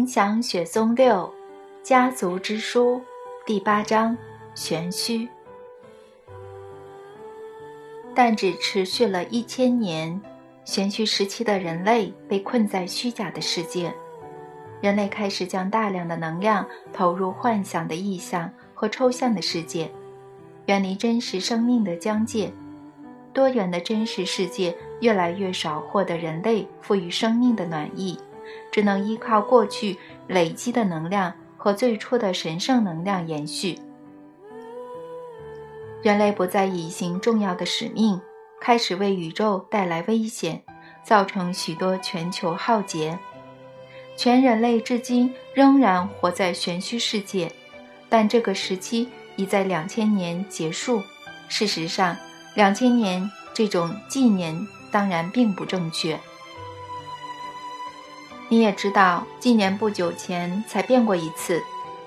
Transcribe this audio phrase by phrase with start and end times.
[0.00, 1.30] 影响雪松六
[1.82, 3.02] 家族之书
[3.44, 4.16] 第八章
[4.54, 5.28] 玄虚，
[8.14, 10.18] 但只持续了一千年。
[10.64, 13.92] 玄虚时期的人类被困在虚假的世界，
[14.80, 19.90] 人类开始将大量的能量投入幻想的意象和抽象的世界，
[20.64, 22.50] 远离真实生命的疆界。
[23.34, 28.18] 多元的真实世界越来越少获得人类赋予生命的暖意。
[28.70, 33.78] 只能依靠过去累积的能量和最初的神圣能量延续。
[36.02, 38.20] 人类不再以行重要的使命，
[38.60, 40.62] 开始为宇宙带来危险，
[41.04, 43.18] 造成许多全球浩劫。
[44.16, 47.52] 全人类至今仍然活在玄虚世界，
[48.08, 51.02] 但这个时期已在两千年结束。
[51.48, 52.16] 事实上，
[52.54, 56.18] 两千年这种纪年当然并不正确。
[58.50, 61.62] 你也知道，纪年不久前才变过一次。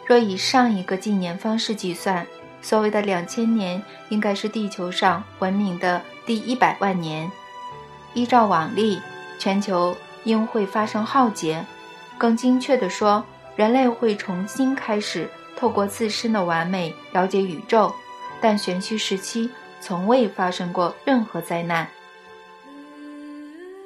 [0.05, 2.27] 若以上一个纪年方式计算，
[2.61, 7.31] 所谓的两千年应该是地球上文明的第一百万年。
[8.13, 9.01] 依照往例，
[9.39, 11.65] 全球应会发生浩劫。
[12.17, 13.23] 更精确地说，
[13.55, 17.93] 人类会重新开始透过自身的完美了解宇宙。
[18.41, 19.49] 但玄虚时期
[19.79, 21.87] 从未发生过任何灾难。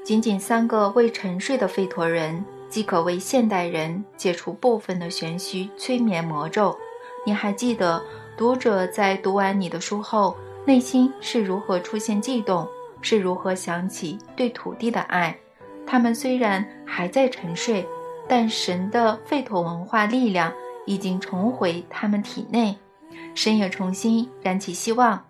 [0.08, 6.74] 仅仅三个未沉睡的吠陀人，即可为现代人解除部分的玄虚催眠魔咒。
[7.26, 8.02] 你还记得
[8.38, 12.66] 读者在读完你的书后，内心是如何出现悸动，
[13.02, 15.38] 是如何想起对土地的爱？
[15.86, 17.86] 他们虽然还在沉睡，
[18.30, 20.54] 但神的吠陀文化力量
[20.86, 22.74] 已经重回他们体内，
[23.36, 25.22] 神也重新燃起希望。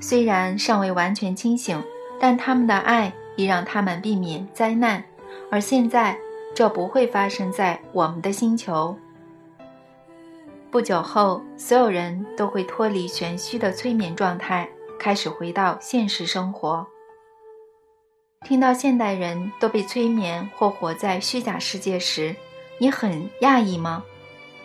[0.00, 1.80] 虽然尚未完全清醒，
[2.18, 3.12] 但他们的爱。
[3.38, 5.02] 以让他们避免灾难，
[5.48, 6.18] 而现在
[6.56, 8.98] 这不会发生在我们的星球。
[10.72, 14.68] 不久后，所有人都会脱离玄虚的催眠状态，
[14.98, 16.84] 开始回到现实生活。
[18.44, 22.34] 听到现代人都被催眠或活在虚假世界时，
[22.78, 24.02] 你很讶异吗？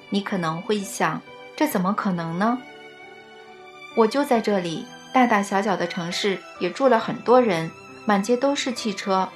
[0.09, 1.21] 你可能会想，
[1.55, 2.57] 这怎么可能呢？
[3.95, 4.83] 我就在这里，
[5.13, 7.69] 大大小小的城市也住了很多人。
[8.05, 9.29] 满街都是汽车，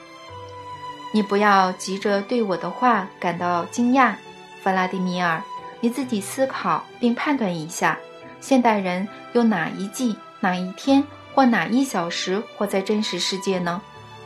[1.13, 4.16] 你不要急着对我的话感到惊讶，
[4.61, 5.41] 弗拉迪米尔，
[5.79, 7.97] 你自己思考并判断一下，
[8.41, 13.81] 现代人有哪一季、哪一天或哪一小时活在真实世界呢？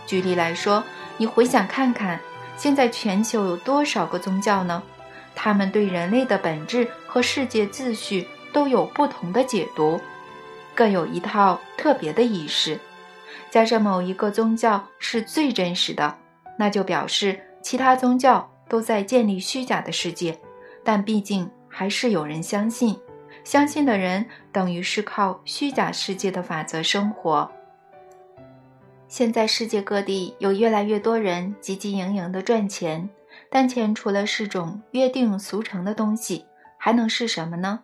[0.07, 0.83] 举例来说，
[1.17, 2.19] 你回想看看，
[2.57, 4.81] 现在全球有多少个宗教呢？
[5.35, 10.01] 他们对人类的本质和世界秩序都有不同的解读，
[10.73, 12.79] 各有一套特别的仪式。
[13.51, 16.17] 假设某一个宗教是最真实的，
[16.57, 20.39] 那就表示其他宗教都在建立虚假的世界。
[20.85, 22.97] 但毕竟还是有人相信，
[23.43, 27.51] 相信的人等于是靠虚假世界的法则生活。
[29.09, 33.09] 现在世界各地有越来越多人汲汲营营地赚钱，
[33.49, 36.45] 但钱除了是种约定俗成的东西，
[36.77, 37.81] 还能是什么呢？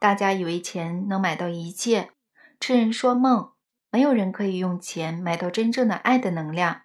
[0.00, 2.10] 大家以为钱能买到一切，
[2.58, 3.53] 痴人说梦。
[3.94, 6.80] 没有人可以用钱买到真正的爱的能量、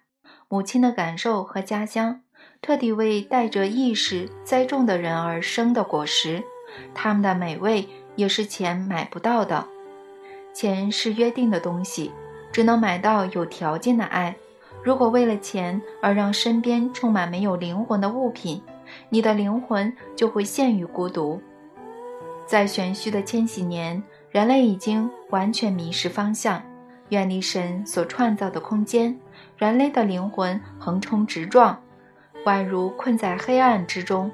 [0.48, 2.20] 母亲的感受和家乡，
[2.62, 6.44] 特地为带着意识栽种的人而生的果实。
[6.94, 9.66] 他们的美味也是钱买不到的。
[10.54, 12.12] 钱是约定的东西，
[12.52, 14.36] 只能买到有条件的爱。
[14.84, 18.62] 如果为了钱而让身边充满没有灵魂的物品，
[19.08, 21.42] 你的灵魂就会陷于孤独。
[22.46, 24.00] 在玄虚的千禧年，
[24.30, 26.62] 人类已经完全迷失方向。
[27.10, 29.16] 远离神所创造的空间，
[29.56, 31.80] 人类的灵魂横冲直撞，
[32.44, 34.30] 宛如困在黑暗之中。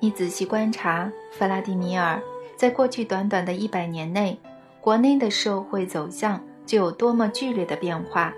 [0.00, 2.20] 你仔细观察，弗拉迪米尔，
[2.56, 4.38] 在过去短短的一百年内，
[4.80, 8.32] 国内的社会走向就有多么剧烈的变化。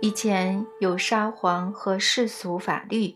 [0.00, 3.14] 以前有沙皇和世俗法律，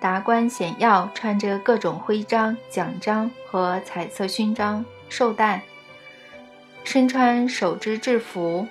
[0.00, 5.62] 达官显要穿着各种徽章、奖章和彩色勋章、绶带。
[6.84, 8.66] 身穿手织制服，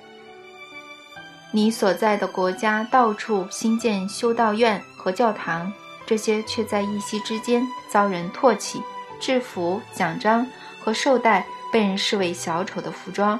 [1.50, 5.72] 你所在的国家到处新建修道院和教堂，
[6.06, 8.82] 这些却在一夕之间遭人唾弃。
[9.18, 10.46] 制服、奖章
[10.80, 13.38] 和绶带被人视为小丑的服装，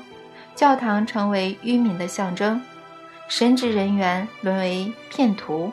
[0.54, 2.60] 教堂成为愚民的象征，
[3.28, 5.72] 神职人员沦为骗徒，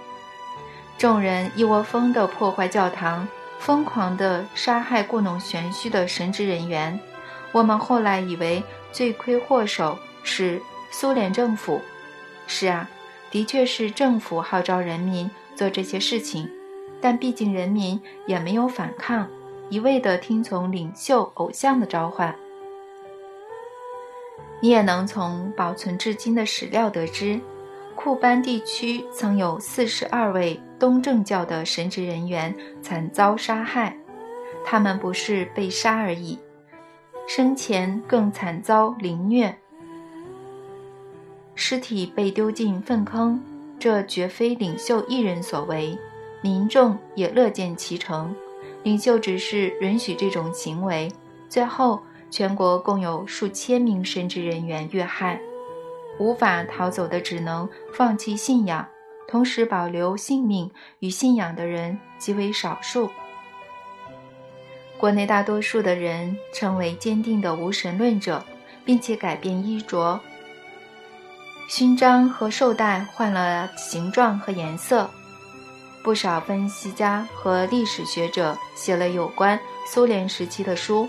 [0.98, 3.28] 众人一窝蜂地破坏教堂，
[3.60, 7.00] 疯狂地杀害故弄玄虚的神职人员。
[7.52, 8.64] 我们后来以为。
[8.92, 11.80] 罪魁祸首是苏联政府，
[12.48, 12.90] 是啊，
[13.32, 16.50] 的确是政府号召人民做这些事情，
[17.00, 19.28] 但毕竟人民也没有反抗，
[19.70, 22.36] 一味地听从领袖偶像的召唤。
[24.62, 27.40] 你也能从保存至今的史料得知，
[27.96, 33.96] 库班地区曾有四十二位东正教的神职人员惨遭杀害，
[34.66, 36.38] 他们不是被杀而已，
[37.30, 39.56] 生前更惨遭凌虐，
[41.54, 43.40] 尸体被丢进粪坑。
[43.78, 45.96] 这绝非领袖一人所为，
[46.42, 48.36] 民众也乐见其成。
[48.82, 51.08] 领袖只是允许这种行为，
[51.48, 55.40] 最后全国共有数千名神职人员遇害。
[56.20, 58.88] 无法逃走的，只能放弃信仰，
[59.28, 63.08] 同时保留性命与信仰的人极为少数。
[65.00, 68.44] 国内大多数的人成为坚定的无神论者，
[68.84, 70.20] 并且改变衣着。
[71.70, 75.10] 勋章和绶带换了形状和颜色，
[76.04, 79.58] 不少分析家和历史学者写了有关
[79.88, 81.08] 苏联时期的书，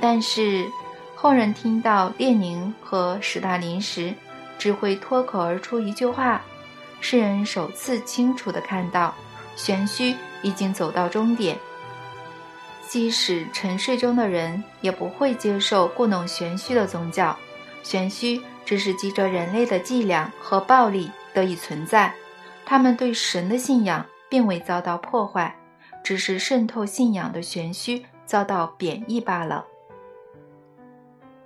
[0.00, 0.66] 但是
[1.14, 4.14] 后人听到列宁和史大林时，
[4.58, 6.40] 只会脱口而出一句话：
[7.02, 9.14] 世人首次清楚地看到，
[9.56, 11.58] 玄虚已经走到终点。
[12.90, 17.36] 即使沉睡中的人，也不会接受故弄玄虚的宗教，
[17.84, 18.42] 玄虚。
[18.62, 22.14] 只是藉着人类的伎俩和暴力得以存在，
[22.64, 25.56] 他们对神的信仰并未遭到破坏，
[26.04, 29.64] 只是渗透信仰的玄虚遭到贬义罢了。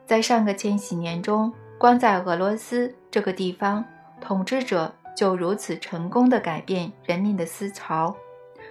[0.04, 3.82] 在上个千禧年中，光在俄罗斯这个地方，
[4.20, 8.14] 统治者就如此成功地改变人民的思潮，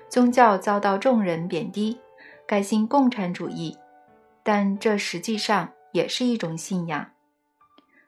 [0.10, 1.98] 宗教遭到众人贬低，
[2.54, 3.80] 改信共产主义，
[4.44, 7.08] 但这实际上也是一种信仰。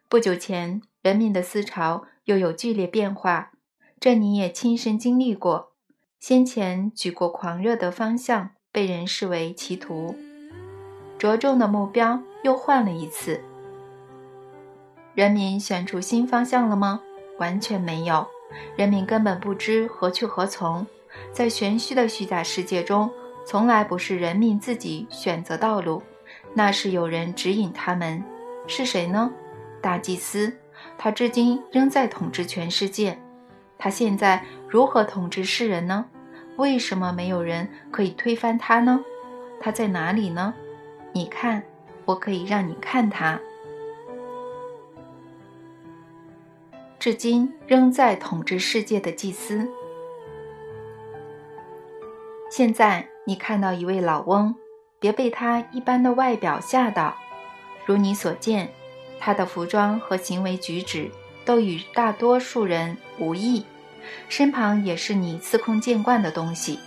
[0.08, 3.54] 不久前，人民的思潮又有剧烈变化，
[4.00, 5.72] 这你也亲身经历过。
[6.20, 10.16] 先前举过狂热的方向被人视为歧途，
[11.18, 13.42] 着重的目标又换了一次。
[15.16, 17.02] 人民选出新方向了吗？
[17.40, 18.28] 完全没有，
[18.78, 20.86] 人民根本不知何去何从。
[21.34, 23.10] 在玄虚的虚假世界中，
[23.46, 26.02] 从来不是人民自己选择道路，
[26.54, 28.24] 那是有人指引他们。
[28.68, 29.32] 是谁呢？
[29.80, 30.52] 大祭司，
[30.98, 33.18] 他至今仍在统治全世界。
[33.78, 36.06] 他现在如何统治世人呢？
[36.58, 39.00] 为什么没有人可以推翻他呢？
[39.60, 40.54] 他在哪里呢？
[41.14, 41.62] 你看，
[42.06, 43.40] 我可以让你看他。
[46.98, 49.70] 至今仍在统治世界的祭司。
[52.50, 54.56] 现在你看到一位老翁，
[55.00, 57.16] 别被他一般的外表吓到。
[57.86, 58.72] 如你所见。
[59.18, 61.10] 他的服装和行为举止
[61.46, 63.66] 都与大多数人无异，
[64.30, 66.80] 身旁也是你司空见惯的东西。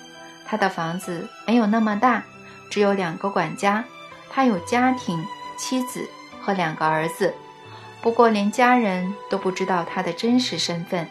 [0.45, 2.23] 他的房子没有那么大，
[2.71, 3.85] 只有两个管家。
[4.31, 5.25] 他有家庭、
[5.57, 6.07] 妻子
[6.41, 7.35] 和两个儿子，
[8.03, 11.09] 不过连家人都不知道他的真实身份。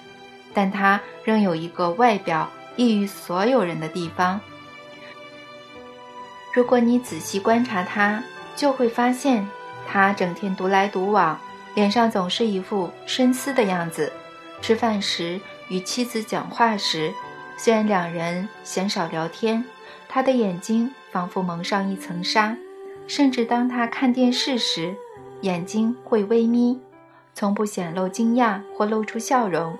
[0.53, 4.39] 但他仍有一个外表异于所有人的地方。
[6.57, 8.23] 如果你仔细观察他，
[8.55, 9.47] 就会发现。
[9.85, 11.39] 他整天独来独往，
[11.75, 14.11] 脸上总是一副深思的样子。
[14.59, 17.13] 吃饭时与妻子讲话时，
[17.57, 19.63] 虽然两人鲜少聊天，
[20.09, 22.57] 他的眼睛仿佛蒙上一层纱。
[23.05, 24.95] 甚至当他看电视时，
[25.41, 26.81] 眼睛会微眯，
[27.35, 29.77] 从不显露惊讶或露出笑容。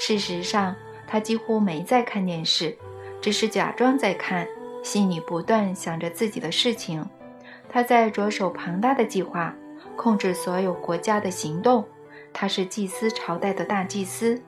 [0.00, 0.74] 事实上，
[1.06, 2.76] 他几乎没在看电视，
[3.22, 4.44] 只是假装在看，
[4.86, 7.04] 心里不断想着自己的事情。
[7.68, 9.52] 他在着手庞大的计划，
[9.96, 11.84] 控制所有国家的行动。
[12.32, 14.40] 他是祭司朝代的大祭司，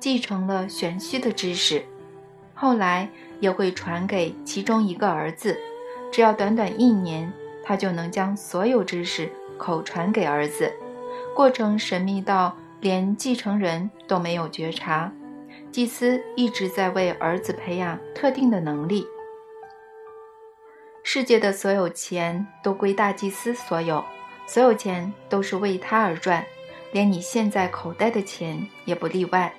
[0.00, 1.84] 继承了玄虚的知识，
[2.54, 3.08] 后来
[3.38, 5.56] 也会传给其中一个儿子。
[6.10, 7.32] 只要短短一年，
[7.62, 10.72] 他就能将所有知识口传给儿子，
[11.36, 15.12] 过程神秘到连继承人都没有觉察。
[15.70, 19.06] 祭司一直在为儿子培养特定的能力。
[21.06, 24.02] 世界的所有钱都归大祭司所有，
[24.46, 26.44] 所有钱都是为他而赚，
[26.92, 29.54] 连你现在口袋的钱也不例外。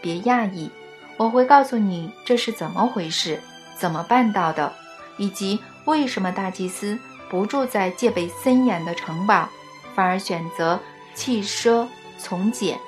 [0.00, 0.70] 别讶异，
[1.18, 3.40] 我会告诉你这是怎么回事，
[3.76, 4.72] 怎么办到的，
[5.18, 6.98] 以及为什么大祭司
[7.28, 9.48] 不住在戒备森严的城堡，
[9.94, 10.80] 反而选择
[11.14, 11.86] 弃奢
[12.18, 12.80] 从简。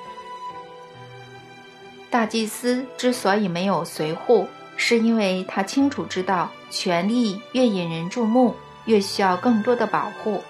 [2.09, 4.47] 大祭司之所以没有随护。
[4.81, 10.43] 是因为他清楚知道，权力越引人注目，越需要更多的保护。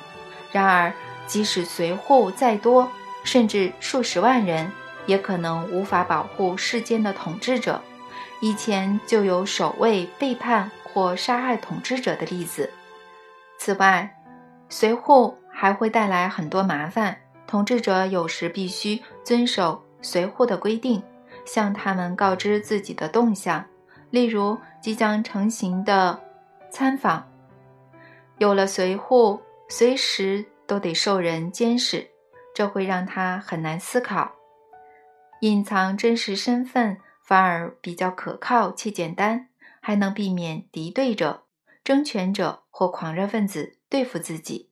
[0.52, 0.94] 然而，
[1.28, 2.90] 即使随护再多，
[3.24, 4.72] 甚至数十万人，
[5.06, 7.82] 也可能无法保护世间的统治者，
[8.40, 12.70] 以前就有守卫背叛或杀害统治者的例子。
[13.58, 14.10] 此外，
[14.70, 17.16] 随护还会带来很多麻烦。
[17.46, 21.02] 统治者有时必须遵守随护的规定，
[21.46, 23.66] 向他们告知自己的动向，
[24.10, 26.20] 例如即将成型的
[26.70, 27.28] 参访。
[28.38, 32.10] 有了随护，随时都得受人监视，
[32.54, 34.32] 这会让他很难思考。
[35.42, 39.48] 隐藏真实身份反而比较可靠且简单，
[39.80, 41.44] 还能避免敌对者、
[41.84, 44.70] 争权者或狂热分子对付自己。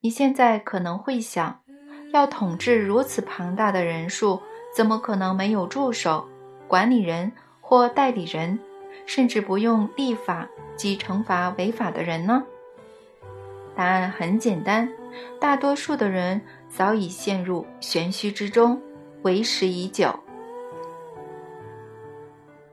[0.00, 1.60] 你现在可能会想。
[2.12, 4.42] 要统治如此庞大的人数，
[4.74, 6.28] 怎么可能没有助手、
[6.66, 7.30] 管理人
[7.70, 8.58] 或代理人，
[9.06, 12.42] 甚至不用立法及惩罚违法的人呢？
[13.76, 14.92] 答案很简单，
[15.38, 18.82] 大多数的人早已陷入玄虚之中，
[19.22, 20.12] 为时已久。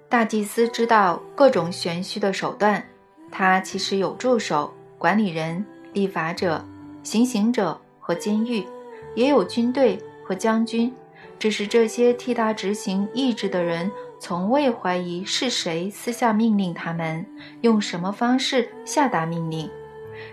[0.10, 2.84] 大祭司知道各种玄虚的手段，
[3.30, 5.64] 他其实有助手、管理人、
[5.94, 6.66] 立法者、
[7.04, 8.66] 行刑者和监狱。
[9.14, 10.92] 也有军队和将军，
[11.38, 17.26] 只是这些替他执行意志的人从未怀疑是谁私下命令他们，
[17.62, 19.70] 用什么方式下达命令。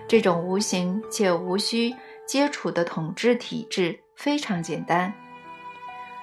[0.08, 1.94] 这种无形且无需
[2.26, 5.12] 接触的统治体制非常简单。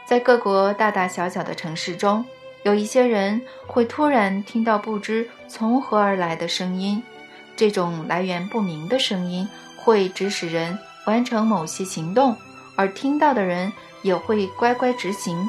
[0.06, 2.26] 在各国大大小小的城市中，
[2.64, 7.02] 有一些人会突然听到不知从何而来的声音，
[7.56, 12.36] 这种来源不明的声音会指使人完成某些行动。
[12.76, 15.48] 而听到的人也会乖乖执行。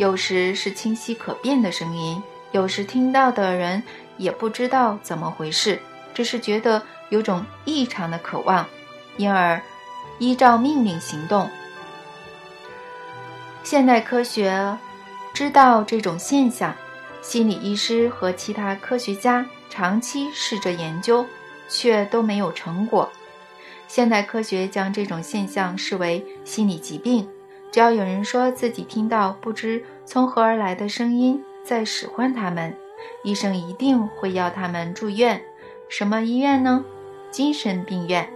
[0.00, 3.82] 有时是清晰可辨的声音，有时听到的人
[4.16, 5.78] 也不知道怎么回事，
[6.14, 8.66] 只是觉得有种异常的渴望，
[9.18, 9.60] 因而
[10.18, 11.50] 依照命令行动。
[13.62, 14.74] 现代科学
[15.34, 16.74] 知道这种现象，
[17.20, 21.26] 心理医师和其他科学家长期试着研究，
[21.68, 23.12] 却都没有成果。
[23.86, 27.28] 现代科学将这种现象视为心理疾病。
[27.70, 32.74] 只要有人说自己听到不知从何而来的声音在使唤他们，
[33.22, 35.40] 医生一定会要他们住院。
[35.88, 36.84] 什么医院呢？
[37.30, 38.28] 精神病院。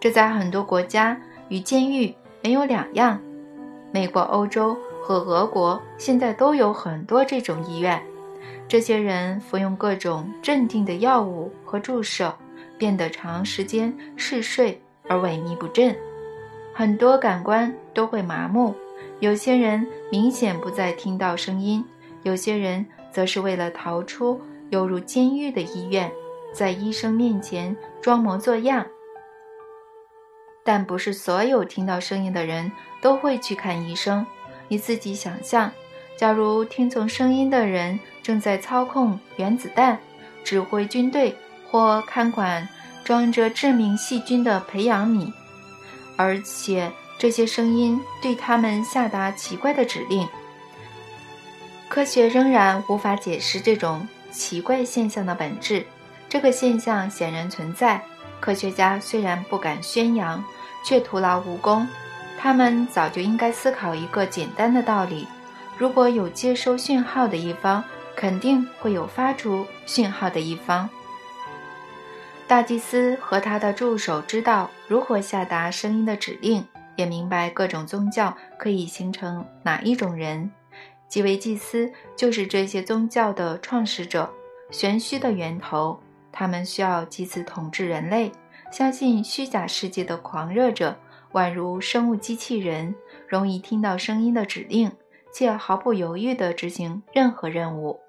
[0.00, 3.20] 这在很多国家与监狱没有两样。
[3.92, 8.02] 美国、欧洲和俄国现在都有很多这种医院。
[8.68, 12.34] 这些人服用各种镇定的药物和注射。
[12.78, 15.94] 变得长时间嗜睡而萎靡不振，
[16.80, 18.74] 很多感官都会麻木。
[19.18, 21.84] 有些人明显不再听到声音，
[22.22, 26.10] 有些人则是为了逃出犹如监狱的医院，
[26.54, 28.86] 在医生面前装模作样。
[30.64, 32.72] 但不是所有听到声音的人
[33.02, 34.26] 都会去看医生。
[34.68, 35.70] 你自己想象，
[36.16, 39.98] 假如听从声音的人正在操控原子弹，
[40.42, 41.36] 指挥军队。
[41.70, 42.66] 或看管
[43.04, 45.30] 装着致命细菌的培养皿，
[46.20, 50.28] 而且这些声音对他们下达奇怪的指令。
[51.88, 55.86] 科学仍然无法解释这种奇怪现象的本质。
[56.28, 58.04] 这个现象显然存在，
[58.38, 60.44] 科学家虽然不敢宣扬，
[60.84, 61.88] 却徒劳无功。
[62.38, 65.26] 他们早就应该思考一个简单的道理：
[65.78, 67.82] 如果有接收讯号的一方，
[68.14, 70.86] 肯定会有发出讯号的一方。
[72.50, 76.66] 大祭司和他的助手知道如何下达声音的指令，
[76.96, 80.50] 也明白各种宗教可以形成哪一种人。
[81.06, 84.28] 几位祭司就是这些宗教的创始者，
[84.72, 85.96] 玄虚的源头。
[86.32, 88.32] 他们需要祭祀统治人类，
[88.72, 90.96] 相信虚假世界的狂热者，
[91.34, 92.92] 宛如生物机器人，
[93.28, 94.90] 容易听到声音的指令，
[95.32, 98.00] 且毫不犹豫地执行任何任务。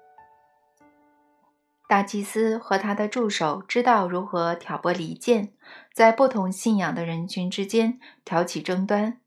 [1.92, 5.50] 大祭司和他的助手知道如何挑拨离间，
[5.92, 9.18] 在不同信仰的人群之间挑起争端。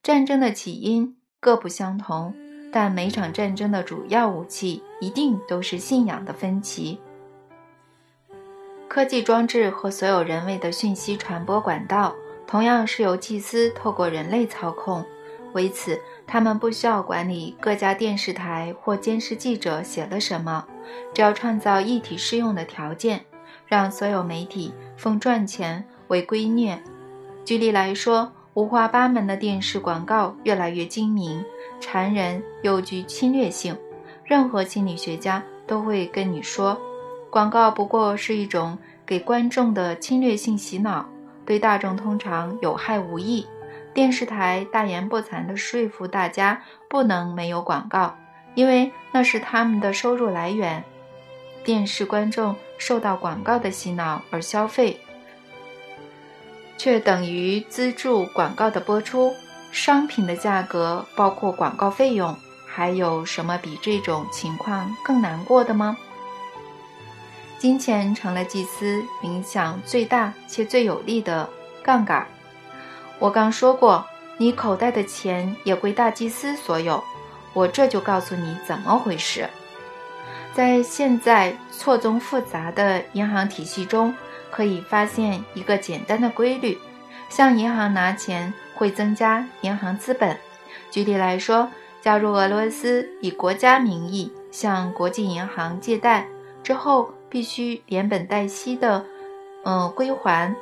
[0.00, 2.32] 战争的起因各不相同，
[2.72, 7.00] 但每场战争的主要武器一定都是信仰的分歧。
[8.86, 12.14] 科技装置和所有人为的讯息传播管道，
[12.46, 15.04] 同样是由祭司透过人类操控。
[15.52, 20.66] 为此，他们不需要管理各家电视台或监视记者写了什么。
[21.12, 23.24] 只要创造一体适用的条件，
[23.66, 26.78] 让所有媒体奉赚钱为圭臬。
[27.44, 31.44] 举例来说，五花八门的电视广告越来越精明、
[31.80, 33.76] 缠人又具侵略性。
[34.24, 36.80] 任何心理学家都会跟你说，
[37.30, 41.04] 广告不过是一种给观众的侵略性洗脑，
[41.44, 43.46] 对大众通常有害无益。
[43.94, 48.14] 电视台大言不惭地说服大家不能没有广告。
[48.54, 50.84] 因为那是他们的收入来源。
[51.64, 55.00] 电视观众受到广告的洗脑而消费，
[56.76, 59.34] 却等于资助广告的播出。
[59.72, 65.96] 商品的价格包括广告费用，还有什么比这种情况更难过的吗？
[67.58, 71.48] 金钱成了祭司影响最大且最有力的
[71.82, 72.24] 杠杆。
[73.18, 74.04] 我刚说过，
[74.36, 77.02] 你口袋的钱也归大祭司所有。
[77.52, 79.48] 我这就告诉你怎么回事。
[80.52, 84.14] 在现在错综复杂的银行体系中，
[84.50, 86.78] 可以发现一个简单的规律：
[87.28, 90.36] 向银行拿钱会增加银行资本。
[90.90, 91.68] 举例来说，
[92.00, 96.26] 假如俄罗斯以国家名义向国际银行借贷，
[96.62, 99.04] 之后必须连本带息的，
[99.64, 100.54] 嗯，归还，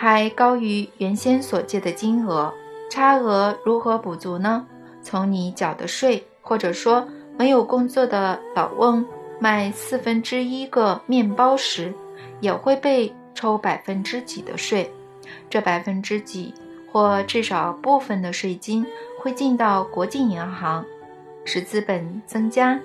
[0.00, 2.50] 还高于原先所借的金额，
[2.88, 4.66] 差额如何补足呢？
[5.02, 7.06] 从你缴的税，或者说。
[7.38, 9.02] 没有工作的老翁
[9.38, 11.92] 卖四分之一个面包时，
[12.40, 14.90] 也会被抽百分之几的税。
[15.48, 16.52] 这百分之几，
[16.90, 18.86] 或至少部分的税金
[19.18, 20.84] 会进到国际银行，
[21.44, 22.78] 使资本增加。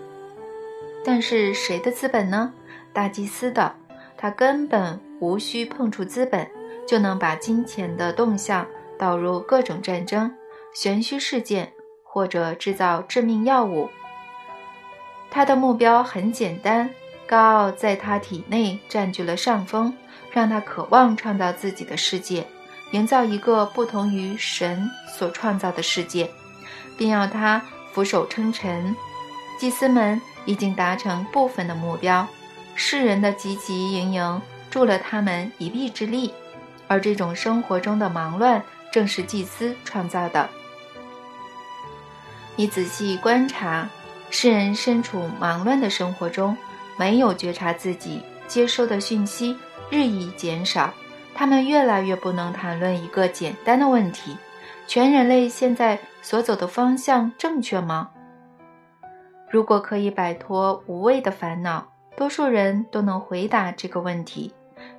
[1.04, 2.54] 但是谁的资本呢？
[2.94, 3.74] 大祭司的，
[4.18, 6.48] 他根本无需碰触资本，
[6.88, 8.66] 就能把金钱的动向
[8.98, 10.34] 导入各种战争、
[10.74, 11.74] 玄虚事件，
[12.04, 13.90] 或者制造致命药物。
[15.30, 16.90] 他的目标很简单，
[17.28, 19.94] 高傲在他体内占据了上风，
[20.32, 22.46] 让他渴望创造自己的世界，
[22.92, 26.30] 营造一个不同于神所创造的世界，
[26.98, 27.62] 并要他
[27.92, 28.96] 俯首称臣。
[29.60, 32.26] 祭司们已经达成部分的目标，
[32.76, 36.34] 世人的汲汲营营助了他们一臂之力，
[36.88, 40.50] 而这种生活中的忙乱正是祭司创造的。
[42.56, 43.90] 你仔细观察。
[44.32, 46.58] 世人身处忙乱的生活中，
[46.98, 49.56] 没有觉察自己接收的讯息
[49.90, 50.94] 日益减少，
[51.34, 54.36] 他们越来越不能谈论一个简单的问题：
[54.88, 58.10] 全人类现在所走的方向正确吗？
[59.50, 64.54] 如果可以摆脱无谓的烦恼，多数人都能回答这个问题。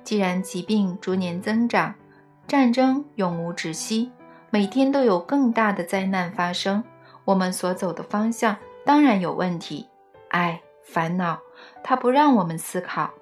[0.07, 1.93] 既然疾病逐年增长，
[2.47, 4.09] 战争永无止息，
[4.49, 6.81] 每天都有更大的灾难发生，
[7.25, 8.55] 我们所走的方向。
[8.85, 9.89] 当然有问题，
[10.29, 11.37] 唉、烦恼，
[11.83, 13.13] 它不让我们思考。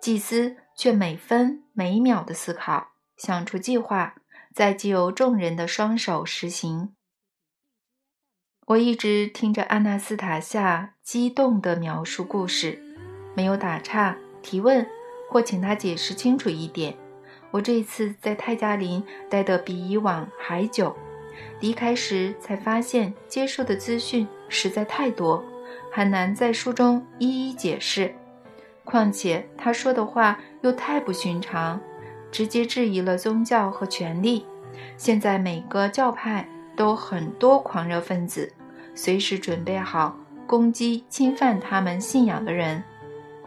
[0.00, 4.14] 祭司却每分每秒的思考，想出计划，
[4.54, 6.94] 再经由众人的双手实行。
[8.68, 12.82] 我一直听着阿纳斯塔夏激动地描述故事，
[13.34, 14.88] 没有打岔、提问
[15.36, 16.96] 或请他解释清楚一点。
[17.50, 20.96] 我这一次在泰加林待得比以往还久。
[21.60, 25.44] 离开时才发现，接受的资讯实在太多，
[25.92, 28.14] 很难在书中一一解释。
[28.82, 31.78] 况且他说的话又太不寻常，
[32.32, 34.46] 直接质疑了宗教和权力。
[34.96, 38.50] 现在每个教派都很多狂热分子，
[38.94, 42.82] 随时准备好攻击侵犯他们信仰的人。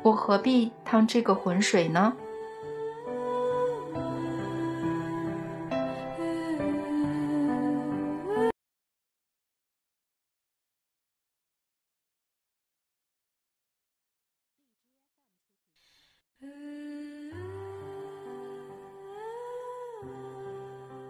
[0.02, 2.14] 我何必趟这个浑水呢？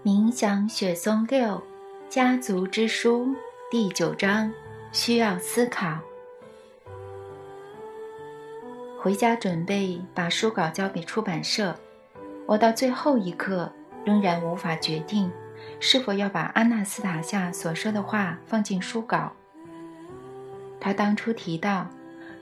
[0.04, 1.62] 冥想雪松六
[2.10, 3.36] 家族之书
[3.70, 4.52] 第九章
[4.92, 6.00] 需要思考。
[9.02, 11.74] 回家准备把书稿交给出版社，
[12.46, 13.72] 我到最后一刻
[14.04, 15.32] 仍然无法决定
[15.80, 19.32] 是否要把阿纳斯塔夏所说的话放进书稿。
[20.82, 21.88] 他当初提到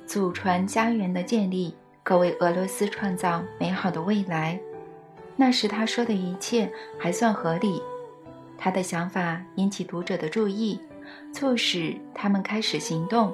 [0.08, 4.60] 祖传家园的建立可为俄罗斯创造美好的未来。
[5.36, 7.80] 那时他说的一切还算合理，
[8.58, 10.80] 他的想法引起读者的注意，
[11.32, 13.32] 促使他们开始行动。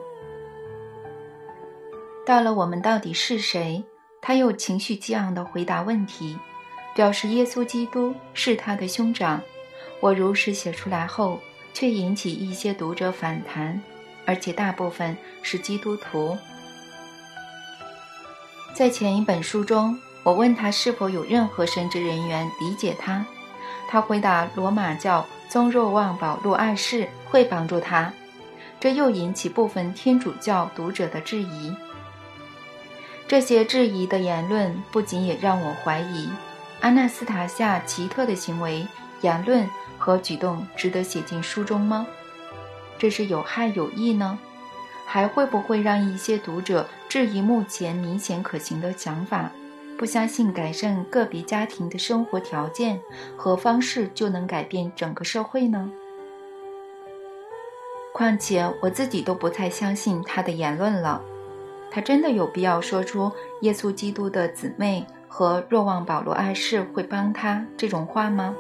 [2.26, 3.84] 到了我们到底是谁，
[4.22, 6.38] 他又情绪激昂地回答问题，
[6.96, 9.42] 表示耶稣基督是他的兄长。
[10.00, 11.40] 我如实写出来后，
[11.74, 13.82] 却引起一些读者反弹，
[14.26, 16.38] 而且大部分是基督徒。
[18.74, 19.98] 在前一本书中。
[20.26, 23.26] 我问他是否有任何神职人员理解他，
[23.90, 28.14] 他回答：罗马教宗若望保禄二世会帮助他。
[28.80, 31.76] 这又引起部分天主教读者的质疑。
[33.34, 36.30] 这些质疑的言论不仅也让我怀疑
[36.82, 38.86] 阿纳斯塔夏奇特的行为、
[39.22, 39.68] 言论
[39.98, 42.06] 和举动值得写进书中吗？
[43.00, 44.38] 这是有害有益呢？
[45.08, 49.50] 还会不会让一些读者质疑目前明显可行的想法，
[49.98, 53.02] 不相信改善个别家庭的生活条件
[53.36, 55.90] 和方式就能改变整个社会呢？
[58.14, 61.20] 况且我自己都不太相信他的言论了。
[61.94, 68.56] 他真的有必要说出耶稣基督的姊妹和若望保罗二世会帮他这种话吗？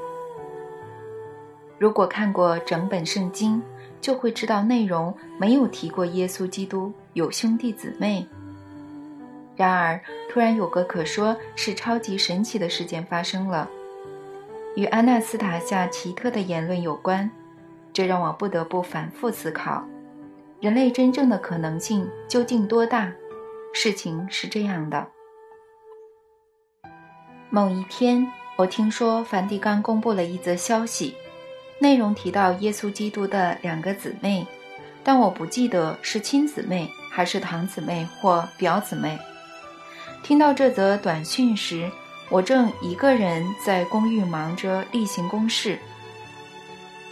[1.79, 3.59] 如果看过整本圣经，
[3.99, 8.27] 就会知道内容没有提过耶稣基督有兄弟姊妹。
[9.55, 13.67] 然而，突然有个可说是超级神奇的事件发生了，
[14.75, 17.29] 与安娜斯塔夏奇特的言论有关，
[17.91, 19.83] 这让我不得不反复思考：
[20.59, 23.11] 人类真正的可能性究竟多大？
[23.75, 25.07] 事情是这样的：
[27.49, 31.15] 某一天，我听说梵蒂冈公布了一则消息。
[31.79, 34.45] 内容提到耶稣基督的两个姊妹，
[35.03, 39.17] 但我不记得是亲姊妹还是堂姊妹或表姊妹。
[40.21, 41.91] 听到这则短讯时，
[42.29, 45.79] 我正一个人在公寓忙着例行公事。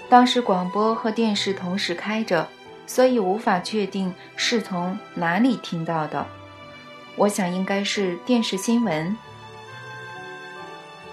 [0.08, 2.48] 当时广播和电视同时开着，
[2.86, 6.26] 所以无法确定是从哪里听到的。
[7.22, 9.16] 我想应该是电视新闻。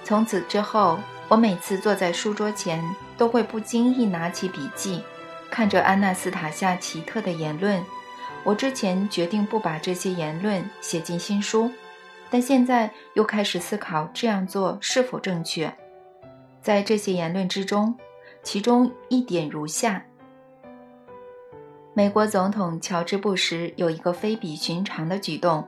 [0.02, 2.82] 从此之后，我每次坐在书桌前。
[3.18, 5.02] 都会不经意拿起笔记，
[5.50, 7.84] 看着安娜斯塔夏奇特的言论。
[8.44, 11.68] 我之前决定不把这些言论写进新书，
[12.30, 15.76] 但现在又开始思考这样做是否正确。
[16.62, 17.92] 在这些言论之中，
[18.44, 20.06] 其中一点如下：
[21.92, 25.66] 美国总统乔治·布什有一个非比寻常的举动，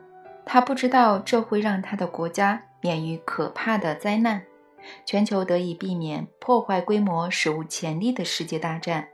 [0.53, 4.43] 他不知道这会让他的国家免于可怕的灾难。
[5.07, 9.07] 全球得以避免破坏规模史无前例的世界大战。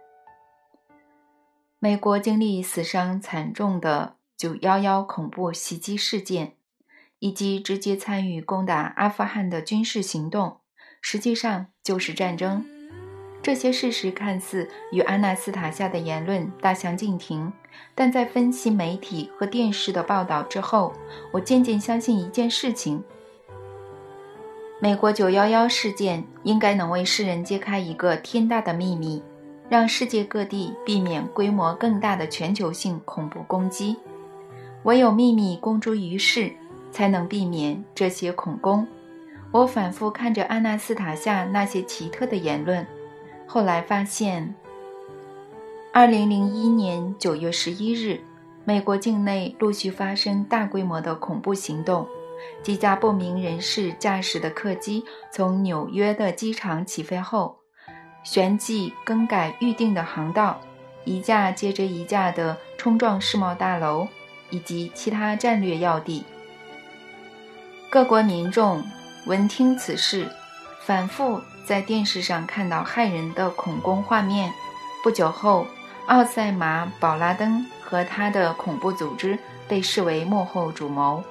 [1.79, 6.55] 美国经历死伤惨重的“九幺幺”恐怖袭击事件，
[7.18, 10.61] 以及直接参与攻打阿富汗的军事行动，
[11.03, 12.64] 实际上就是战争。
[13.46, 17.52] 这些事实看似与安娜斯塔夏的言论大相径庭，
[17.94, 20.92] 但在分析媒体和电视的报道之后，
[21.30, 23.04] 我渐渐相信一件事情。
[24.80, 29.22] 美国九幺幺事件应该能为世人揭开一个天大的秘密，
[29.68, 33.94] 让世界各地避免规模更大的全球性恐怖攻击。
[34.82, 36.50] 唯有秘密公诸于世，
[36.90, 38.85] 才能避免这些恐攻。
[39.52, 42.85] 我反复看着安娜斯塔夏那些奇特的言论，
[43.57, 44.55] 后来发现，
[45.90, 48.21] 二零零一年九月十一日，
[48.66, 52.07] 美国境内陆续发生大规模的恐怖行动。
[52.62, 57.57] 几架不明人士驾驶的客机从纽约的机场起飞后，
[58.23, 60.61] 旋即更改预定的航道，
[61.07, 64.07] 一架接着一架的冲撞世贸大楼
[64.51, 66.23] 以及其他战略要地。
[67.88, 68.85] 各国民众
[69.25, 70.29] 闻听此事，
[70.83, 74.52] 反复在电视上看到骇人的恐攻画面。
[75.02, 75.66] 不久后，
[76.07, 81.22] 奥赛马·保拉登和他的恐怖组织被视为幕后主谋。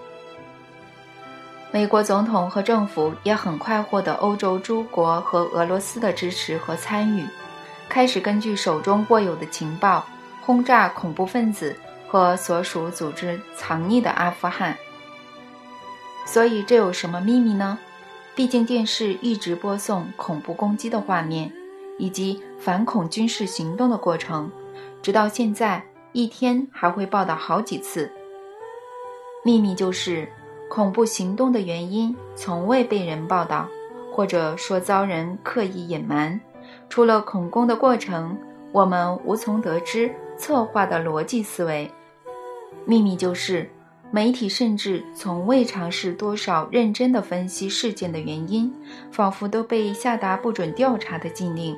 [1.72, 7.26] 美国总统和政府也很快获得欧洲诸国和俄罗斯的支持和参与，
[7.88, 10.06] 开始根据手中握有的情报
[10.42, 11.74] 轰炸恐怖分子
[12.10, 14.78] 和所属组织藏匿的阿富汗。
[16.26, 17.80] 所以这有什么秘密呢？
[18.36, 21.52] 毕竟电视一直播送恐怖攻击的画面，
[21.98, 24.52] 以及反恐军事行动的过程，
[25.02, 28.12] 直到现在一天还会报道好几次。
[29.44, 30.28] 秘密就是。
[30.68, 33.70] 恐怖行动的原因从未被人报道，
[34.12, 36.42] 或者说遭人刻意隐瞒。
[36.90, 38.36] 除了恐攻的过程，
[38.72, 41.90] 我们无从得知策划的逻辑思维。
[42.84, 43.70] 秘密就是，
[44.12, 48.74] 媒体甚至从未尝试多少认真的分析事件的原因，
[49.12, 51.78] 仿佛都被下达不准调查的禁令。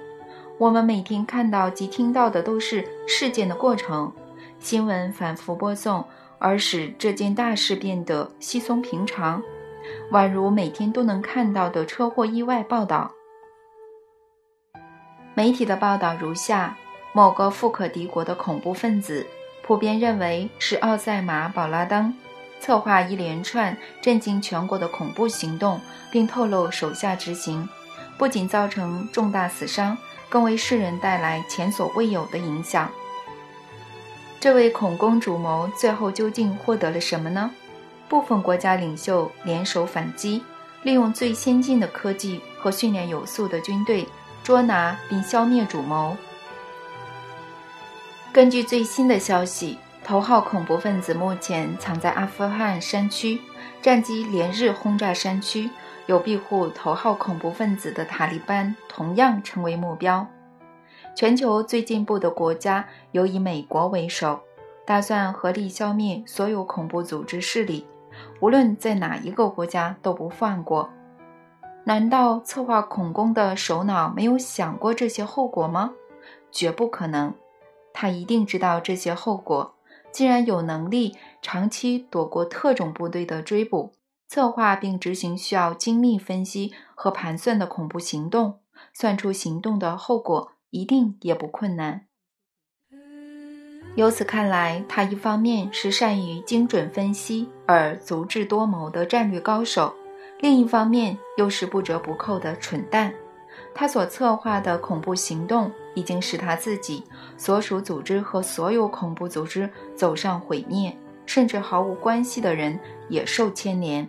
[0.58, 4.12] 我们每天看到及听到的都是事件的过程，
[4.60, 6.06] 新闻反复播送。
[6.40, 9.42] 而使这件大事变得稀松平常，
[10.12, 13.12] 宛如每天都能看到的车祸意外报道。
[15.34, 16.78] 媒体的报道如下：
[17.12, 19.26] 某个富可敌国的恐怖分子，
[19.68, 22.16] 普遍认为是奥赛马·保拉登，
[22.62, 27.68] 策划一连串震惊全国的恐怖行动，并透露手下执行，
[28.18, 29.98] 不仅造成重大死伤，
[30.30, 32.90] 更为世人带来前所未有的影响。
[34.40, 37.52] 这位恐攻主谋最后究竟获得了什么呢？
[38.08, 40.42] 部分国家领袖联手反击，
[40.84, 44.08] 利用最先进的科技和训练有素的军队
[44.46, 46.16] 捉拿并消灭主谋。
[48.34, 53.42] 根据最新的消息，头号恐怖分子目前藏在阿富汗山区，
[53.82, 55.70] 战机连日轰炸山区，
[56.06, 60.28] 有庇护头号恐怖分子的塔利班同样成为目标。
[61.16, 64.40] 全球最进步的国家有以美国为首，
[64.86, 67.88] 打算合力消灭所有恐怖组织势力，
[68.40, 70.92] 无论在哪一个国家都不放过。
[71.86, 75.94] 难道策划恐攻的首脑没有想过这些后果吗？
[76.52, 77.34] 绝不可能，
[78.00, 79.74] 他一定知道这些后果。
[80.12, 83.94] 既然有能力长期躲过特种部队的追捕，
[84.28, 88.60] 策划并执行需要精密分析和盘算的恐怖行动，
[88.94, 92.06] 算出行动的后果一定也不困难。
[93.96, 99.96] 由此看来，他一方面是善于精准分析而足智多谋的战略高手。
[100.40, 103.12] 另一方面，又是不折不扣的蠢蛋。
[103.74, 107.04] 他所策划的恐怖行动，已经使他自己
[107.38, 112.80] 所属组织和所有恐怖组织走上毁灭，甚至毫无关系的人
[113.10, 114.08] 也受牵连。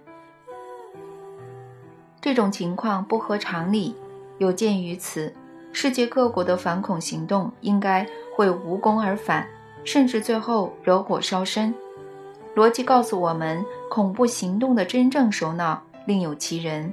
[2.21, 3.97] 这种情况不合常理。
[4.37, 5.33] 有鉴于此，
[5.73, 9.49] 世界各国的反恐行动应该会无功而返，
[9.83, 11.75] 甚至最后惹火烧身。
[12.55, 15.83] 逻辑告诉我们，恐怖行动的真正首脑。
[16.07, 16.93] 另有其人。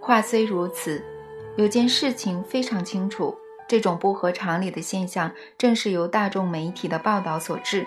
[0.00, 1.04] 话虽如此，
[1.56, 7.86] 有件事情非常清楚：这种不合常理的现象，正是由大众媒体的报道所致。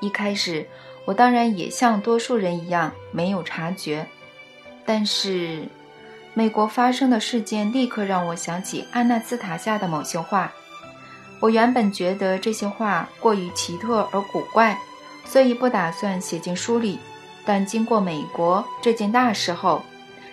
[0.00, 0.66] 一开始，
[1.06, 4.06] 我当然也像多数人一样没有察觉。
[4.84, 5.64] 但是，
[6.34, 10.52] 美国发生的事件立刻让我想起安娜斯塔夏的某些话。
[11.40, 14.78] 我原本觉得这些话过于奇特而古怪，
[15.24, 16.98] 所以不打算写进书里。
[17.44, 19.82] 但经过美国这件大事后，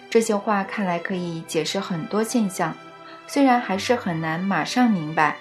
[0.10, 2.76] 这些话看来可以解释很多现象，
[3.28, 5.38] 虽然还是很难马上明白。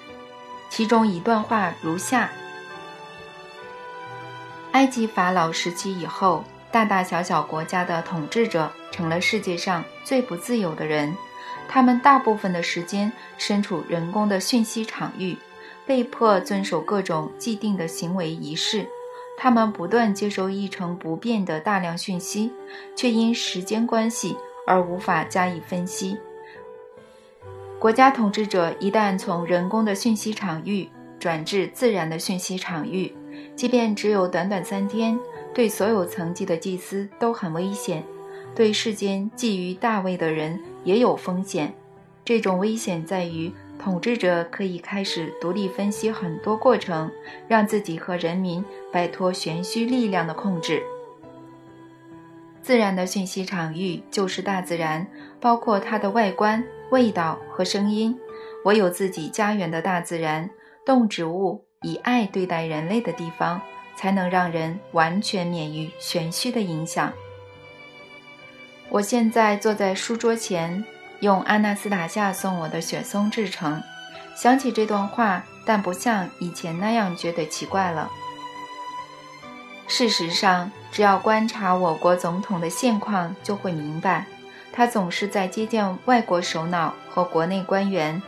[0.69, 2.31] 其中一段话如下：
[4.73, 11.17] 埃及法老时期以后，大大小小国家的统治者成了世界上最不自由的人，
[11.67, 15.39] 他们大部分的时间身处人工的讯息场域，
[15.87, 18.87] 被迫遵守各种既定的行为仪式。
[19.39, 22.53] 他们不断接收一成不变的大量讯息，
[22.95, 24.37] 却因时间关系
[24.69, 26.19] 而无法加以分析。
[27.79, 33.13] 国家统治者一旦从人工的讯息场域转至自然的讯息场域，
[33.57, 35.19] 即便只有短短三天，
[35.55, 38.05] 对所有层级的祭司都很危险，
[38.55, 41.75] 对世间觊觎大位的人也有风险。
[42.25, 43.51] 这种危险在于。
[43.81, 47.09] 统治者可以开始独立分析很多过程，
[47.47, 50.83] 让自己和人民摆脱玄虚力量的控制。
[52.63, 55.07] 自然的讯息场域就是大自然，
[55.41, 58.19] 包括它的外观、味道和声音。
[58.65, 60.51] 我有自己家园的大自然，
[60.85, 63.61] 动植物以爱对待人类的地方，
[63.97, 67.13] 才能让人完全免于玄虚的影响。
[68.91, 70.85] 我现在坐在书桌前。
[71.21, 73.83] 用安娜斯塔夏送我的雪松制成。
[74.37, 78.09] 想起这段话，但不像以前那样觉得奇怪了。
[79.89, 84.27] 事实上，只要观察我国总统的现况，就会明白，
[84.73, 88.21] 他总是在接见外国首脑和国内官员。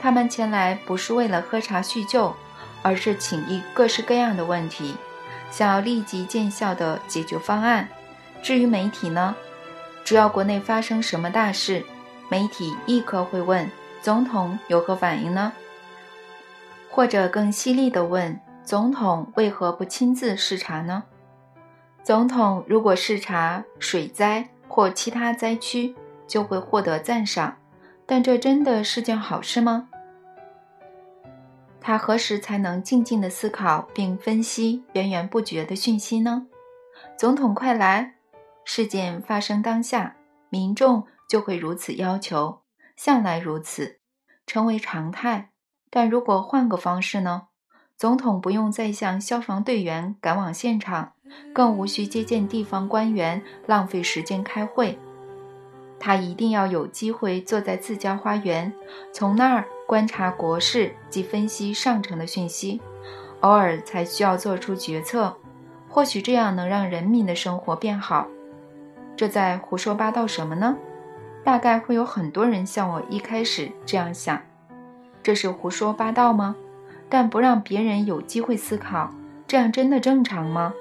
[0.00, 2.34] 他们前来不是为了喝茶叙旧，
[2.82, 4.94] 而是请议各式各样的问题，
[5.50, 7.88] 想要立即见效的解决方案。
[8.42, 9.34] 至于媒体呢，
[10.04, 11.84] 只要国内发生什么大事，
[12.28, 13.68] 媒体立刻会问
[14.02, 15.52] 总统有何反应呢？
[16.90, 21.02] 或者更犀利地问总统为何不亲自视察呢？
[22.06, 25.92] 总统如果视察水灾或其他灾区，
[26.28, 27.56] 就会获得赞赏，
[28.06, 29.88] 但这真的是件好事吗？
[31.80, 36.46] 他何时才能静静地思考并分析源源不绝的讯息呢？
[37.18, 38.14] 总统快来！
[38.64, 40.14] 事件发生当下，
[40.48, 41.08] 民众。
[41.28, 42.60] 就会如此要求，
[42.94, 43.98] 向来如此，
[44.46, 45.50] 成为常态。
[45.90, 47.48] 但如果换个方式呢？
[47.96, 51.12] 总统不用再向消防队员赶往现场，
[51.54, 54.98] 更无需接见地方官员，浪费时间开会。
[55.98, 58.70] 他一定要有机会坐在自家花园，
[59.14, 62.82] 从那儿观察国事及分析上层的讯息，
[63.40, 65.34] 偶尔才需要做出决策。
[65.88, 68.28] 或许这样能让人民的生活变好。
[69.16, 70.76] 这在胡说八道什么呢？
[71.42, 74.38] 大概会有很多人像我一开始这样想，
[75.22, 76.54] 这是胡说八道吗？
[77.08, 79.10] 但不让别人有机会思考，
[79.46, 80.72] 这样真的正常吗？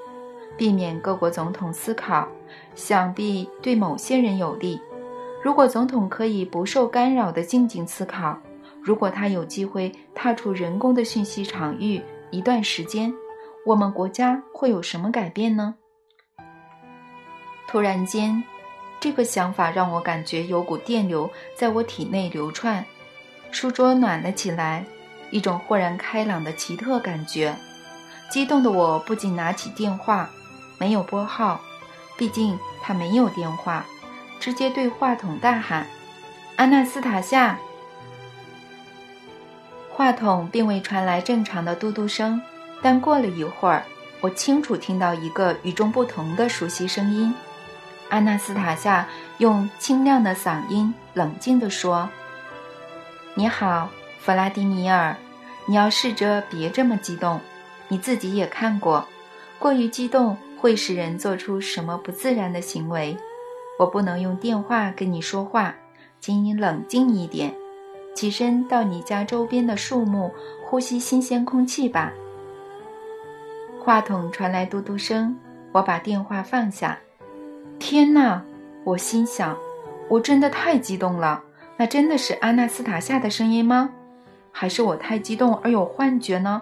[0.58, 2.28] 避免各国总统思考，
[2.76, 4.80] 想必对某些人有利。
[5.44, 8.40] 如果总统可以不受干扰的静静思考，
[8.82, 13.14] 如果他有机会踏出人工的讯息场域一段时间，
[13.66, 15.76] 我们国家会有什么改变呢？
[17.68, 18.44] 突然间，
[19.00, 22.86] 这个想法让我感觉有股电流在我体内流窜，
[23.52, 24.86] 书桌暖了起来，
[25.32, 27.56] 一种豁然开朗的奇特感觉。
[28.30, 30.30] 激动的我不禁拿起电话，
[30.78, 31.62] 没有拨号，
[32.18, 33.86] 毕竟他没有电话，
[34.40, 35.88] 直接对话筒大喊
[36.58, 37.58] ：“阿纳斯塔夏！”
[39.94, 42.42] 话筒并未传来正常的嘟嘟声，
[42.82, 43.86] 但过了一会儿，
[44.22, 47.34] 我清楚听到一个与众不同的熟悉声音。
[48.10, 49.08] 阿纳斯塔夏
[49.38, 52.10] 用清亮的嗓音冷静地说
[53.36, 53.90] ：“你好，
[54.26, 55.16] 弗拉迪米尔，
[55.68, 57.40] 你要试着别这么激动。
[57.88, 59.08] 你自己也看过，
[59.60, 63.16] 过于激动会使人做出什么不自然的行为。
[63.78, 65.76] 我不能用电话跟你说话，
[66.20, 67.54] 请你冷静一点，
[68.16, 70.34] 起身到你家周边的树木
[70.66, 72.12] 呼吸新鲜空气吧。”
[73.80, 75.38] 话筒传来嘟嘟声，
[75.72, 76.98] 我把电话放下。
[77.78, 78.42] 天哪！
[78.84, 79.56] 我心想，
[80.10, 81.44] 我真的太激动了。
[81.78, 83.92] 那真的是阿纳斯塔夏的声音吗？
[84.58, 86.62] 还是我太激动而有幻觉呢？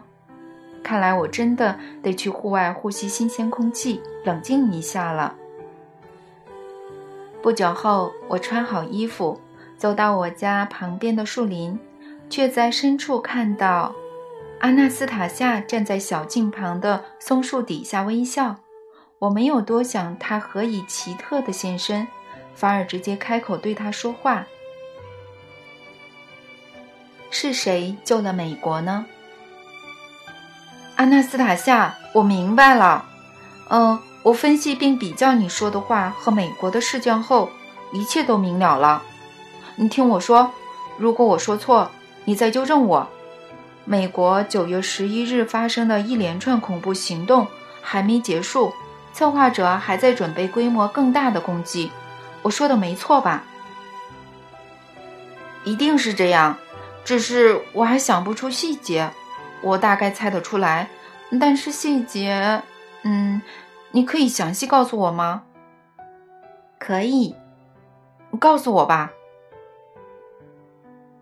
[0.82, 5.36] 看来我真的得去户外呼吸新鲜空气，冷静一下了。
[7.40, 9.40] 不久后，我穿好衣服，
[9.78, 11.80] 走到我家旁边的树林，
[12.32, 13.94] 却在深处看到
[14.62, 18.56] 阿纳斯塔夏站在小径旁的松树底下微笑。
[19.20, 22.08] 我没有多想他何以奇特的现身，
[22.56, 24.48] 反而直接开口对他说话
[27.34, 29.06] ：“是谁救了美国呢？”
[30.96, 33.04] 阿纳斯塔夏，我明白了。
[33.70, 37.50] 嗯，我分析并比较你说的话和美国的事件后，
[37.92, 39.02] 一切都明了了。
[39.76, 40.52] 你听我说，
[41.00, 41.90] 如果我说错，
[42.26, 43.10] 你再纠正我。
[43.84, 47.48] 美国九月十一日发生的一连串恐怖行动
[47.82, 48.72] 还没结束。
[49.12, 51.92] 策划者还在准备规模更大的攻击，
[52.44, 53.44] 我说的没错吧？
[55.64, 56.58] 一定是这样，
[57.04, 59.10] 只是我还想不出细节。
[59.62, 60.90] 我大概猜得出来，
[61.40, 62.62] 但是细节，
[63.04, 63.42] 嗯，
[63.92, 65.44] 你可以详细告诉我吗？
[66.78, 67.34] 可以，
[68.40, 69.12] 告诉我吧。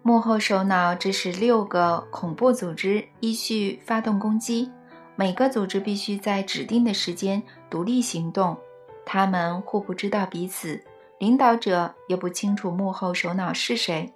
[0.02, 4.72] 幕后首脑指使六个恐怖组织依序发动攻击。
[5.16, 8.58] 每个组织必须在指定的时间独立行动，
[9.06, 10.84] 他们互不知道彼此，
[11.20, 14.12] 领导者也不清楚幕后首脑是谁，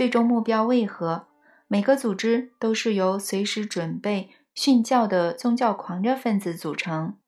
[0.00, 1.26] 最终目标为何。
[1.68, 7.18] 每个组织都是由随时准备殉教的宗教狂热分子组成。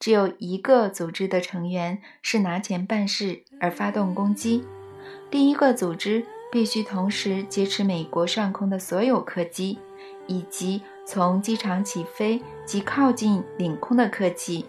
[0.00, 4.64] 只有一个组织的成员是拿钱办事而发动攻击，
[5.30, 9.78] 另一个组织必须同时劫持美国上空的所有客机，
[10.26, 10.82] 以及。
[11.06, 14.66] 从机场起飞及靠近领空的客机，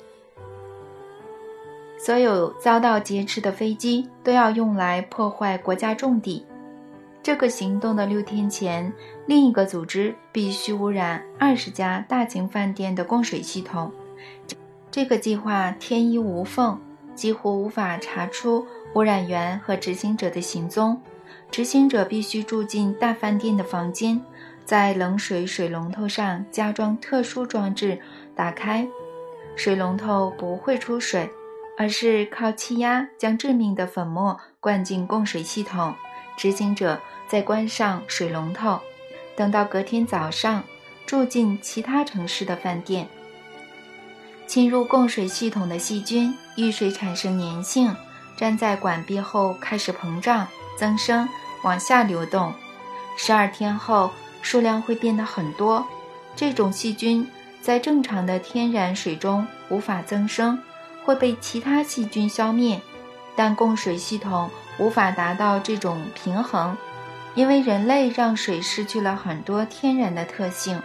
[1.98, 6.46] 所有遭到劫持的飞机都要用来破坏国家重地。
[7.26, 8.94] 这个行动的六天前，
[9.26, 13.92] 另一个组织必须污染二十家大型饭店的供水系统。
[14.92, 16.80] 这个计划天衣无缝，
[17.16, 21.02] 几乎无法查出污染源和执行者的行踪。
[21.50, 24.22] 执行者必须住进大饭店的房间。
[24.64, 28.00] 在冷水水龙头上加装特殊装置，
[28.36, 28.88] 打开
[29.56, 31.28] 水龙头不会出水，
[31.76, 35.96] 而是靠气压将致命的粉末灌进供水系统。
[36.38, 38.80] 执行者再关上水龙头，
[39.36, 40.64] 等到隔天早上，
[41.06, 43.08] 住进其他城市的饭店。
[44.48, 47.96] 侵入供水系统的细菌遇水产生粘性，
[48.38, 51.28] 粘在管壁后开始膨胀、增生、
[51.64, 52.54] 往下流动。
[53.18, 54.12] 十二天后。
[54.46, 55.84] 数量会变得很多，
[56.36, 57.28] 这种细菌
[57.64, 60.60] 在正常的天然水中无法增生，
[61.04, 62.80] 会被其他细菌消灭。
[63.36, 64.48] 但供水系统
[64.78, 66.78] 无法达到这种平衡，
[67.36, 70.82] 因为人类让水失去了很多天然的特性。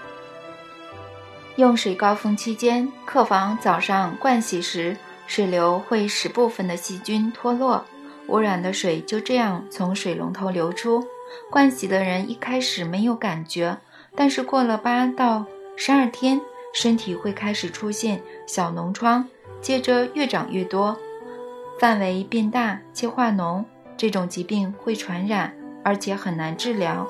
[1.56, 4.96] 用水高峰期间，客房早上盥洗时，
[5.26, 7.84] 水流会使部分的细菌脱落，
[8.28, 11.04] 污染的水就这样从水龙头流出。
[11.52, 13.78] 盥洗的人一开始没有感觉，
[14.16, 15.44] 但是过了八到
[15.76, 16.40] 十二天，
[16.72, 19.28] 身体会开始出现小脓疮，
[19.60, 20.96] 接着越长越多，
[21.78, 23.64] 范围变大且化脓。
[23.96, 27.06] 这种疾病会传染，而且很难治疗。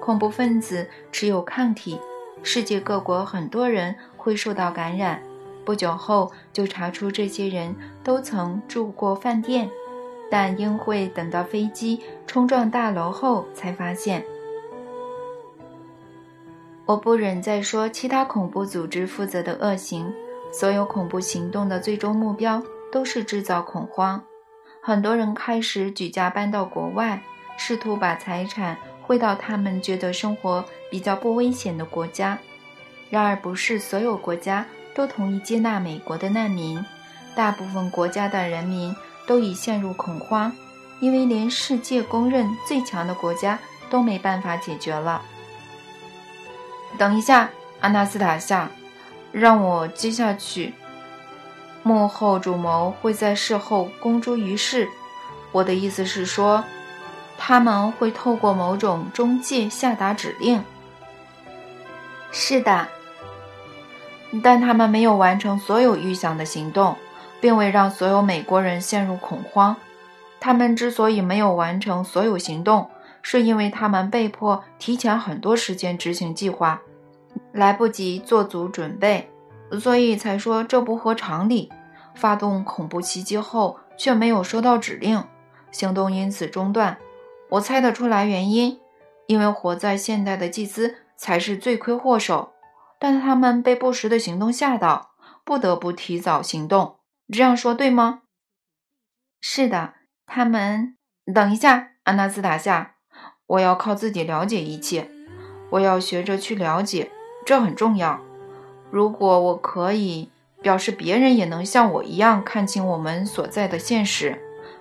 [0.00, 2.00] 恐怖分子持有抗体，
[2.42, 5.22] 世界各国很多人会受到感染。
[5.64, 9.70] 不久后就查出这些人都曾住过饭店。
[10.30, 14.24] 但应会等到飞机冲撞大楼后才发现，
[16.86, 20.12] 我不忍再说其他恐怖组织负责的恶行。
[20.50, 22.60] 所有恐怖行动的最终目标
[22.90, 24.20] 都是制造恐慌。
[24.80, 27.22] 很多人开始举家搬到国外，
[27.56, 32.38] 试图把财产汇到他们觉得生活比较不危险的国家。
[33.10, 36.84] 然而，不是所有国家都同意接纳美国的难民。
[37.34, 38.94] 大部分国家的人民
[39.26, 40.52] 都已陷入恐慌，
[41.00, 43.58] 因为连世界公认最强的国家
[43.90, 45.22] 都没办法解决了。
[46.96, 47.50] 等一下，
[47.80, 48.70] 阿纳斯塔夏。
[49.32, 50.72] 让我接下去。
[51.82, 54.88] 幕后主谋会在事后公诸于世。
[55.50, 56.62] 我的意思是说，
[57.46, 60.64] 他们会透过某种中介下达指令。
[62.32, 62.88] 是的，
[64.42, 66.96] 但他们没有完成所有预想的行动，
[67.42, 69.76] 并未让所有美国人陷入恐慌。
[70.40, 72.88] 他们之所以没有完成所有行动，
[73.20, 76.80] 是因为他们被迫提前很多时间执行计划。
[77.52, 79.30] 来不及做足准备，
[79.78, 81.70] 所以才说这不合常理。
[82.14, 85.22] 发动恐怖袭击后却没有收到指令，
[85.70, 86.96] 行动因此中断。
[87.54, 88.80] 我猜得出来原因，
[89.26, 92.52] 因为活在现代的祭司才是罪魁祸首。
[92.98, 95.10] 但他们被不时的行动吓到，
[95.44, 96.96] 不得不提早行动。
[97.32, 98.22] 这样说对吗？
[99.40, 99.94] 是的，
[100.26, 100.96] 他们。
[101.32, 102.96] 等一下，安娜斯塔夏，
[103.46, 105.08] 我要靠自己了解一切。
[105.70, 107.10] 我要学着去了解。
[107.46, 108.20] 这很重要。
[108.90, 110.30] 如果我可以
[110.60, 114.40] 表示别人也能像我一样看清我们所在的现实，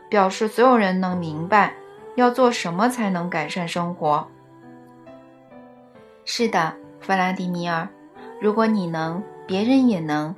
[0.09, 1.75] 表示所有人能明白
[2.15, 4.27] 要做什么才能改善生活。
[6.25, 7.87] 是的，弗拉迪米尔，
[8.39, 10.35] 如果你能，别人也能。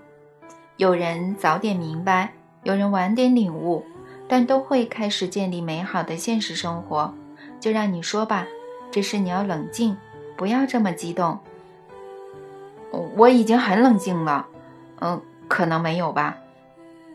[0.78, 3.86] 有人早点明白，有人晚点领悟，
[4.28, 7.13] 但都会开始建立美好的现实生活。
[7.59, 8.45] 就让你说吧，
[8.91, 9.95] 只是你要冷静，
[10.36, 11.39] 不要这么激动。
[13.15, 14.47] 我已经很冷静了，
[14.99, 16.38] 嗯，可能没有吧，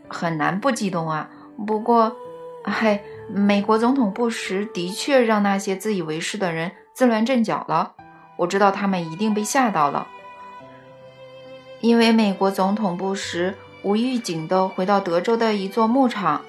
[0.07, 1.29] 很难不激动啊。
[1.67, 2.15] 不过，
[2.63, 7.93] 嘿，美国总统布什的确让那些自以为是的人自乱阵脚了。
[8.37, 10.07] 我知道他们一定被吓到了，
[11.79, 16.41] 因为美国总统布什无预警地回到德州的一座牧场，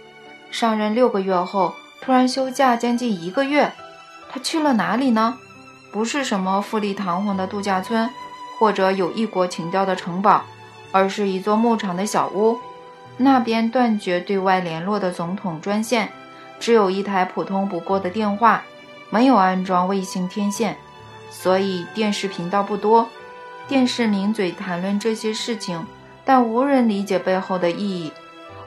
[0.50, 3.72] 上任六个月后突然休假将近一个月。
[4.30, 5.38] 他去了哪里呢？
[5.92, 8.08] 不是什么富丽堂皇的度假村。
[8.58, 10.44] 或者有异国情调的城堡，
[10.92, 12.60] 而是一座牧场的小屋。
[13.16, 16.12] 那边断绝对外联络的总统专线，
[16.62, 18.62] 只有一台普通不过的电话，
[19.10, 20.76] 没有安装卫星天线，
[21.28, 23.08] 所以电视频道不多。
[23.66, 25.84] 电视名嘴谈论这些事情，
[26.24, 28.12] 但无人理解背后的意义。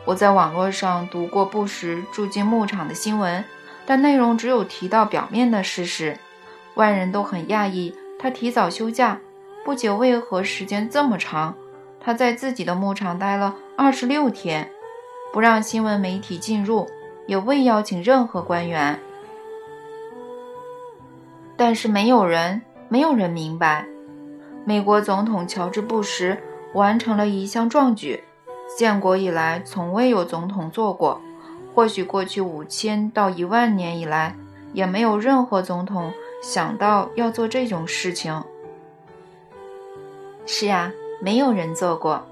[0.03, 3.45] 我在网络上读过布什住进牧场的新闻，
[3.85, 6.19] 但内容只有提到表面的事实。
[6.73, 9.17] 外人都很讶异他提早休假。
[9.63, 11.55] 不久，为何时间这么长？
[12.01, 14.69] 他在自己的牧场待了二十六天，
[15.31, 16.85] 不让新闻媒体进入，
[17.25, 18.99] 也未邀请任何官员。
[21.57, 23.87] 但是没有人，没有人明白，
[24.65, 26.37] 美国总统乔治·布什
[26.73, 28.23] 完成了一项壮举，
[28.77, 31.21] 建国以来从未有总统做过。
[31.73, 34.35] 或许过去五千到一万年以来，
[34.71, 36.11] 也没有任何总统
[36.41, 38.43] 想到要做这种事情。
[40.45, 42.25] 是呀，没有人做过。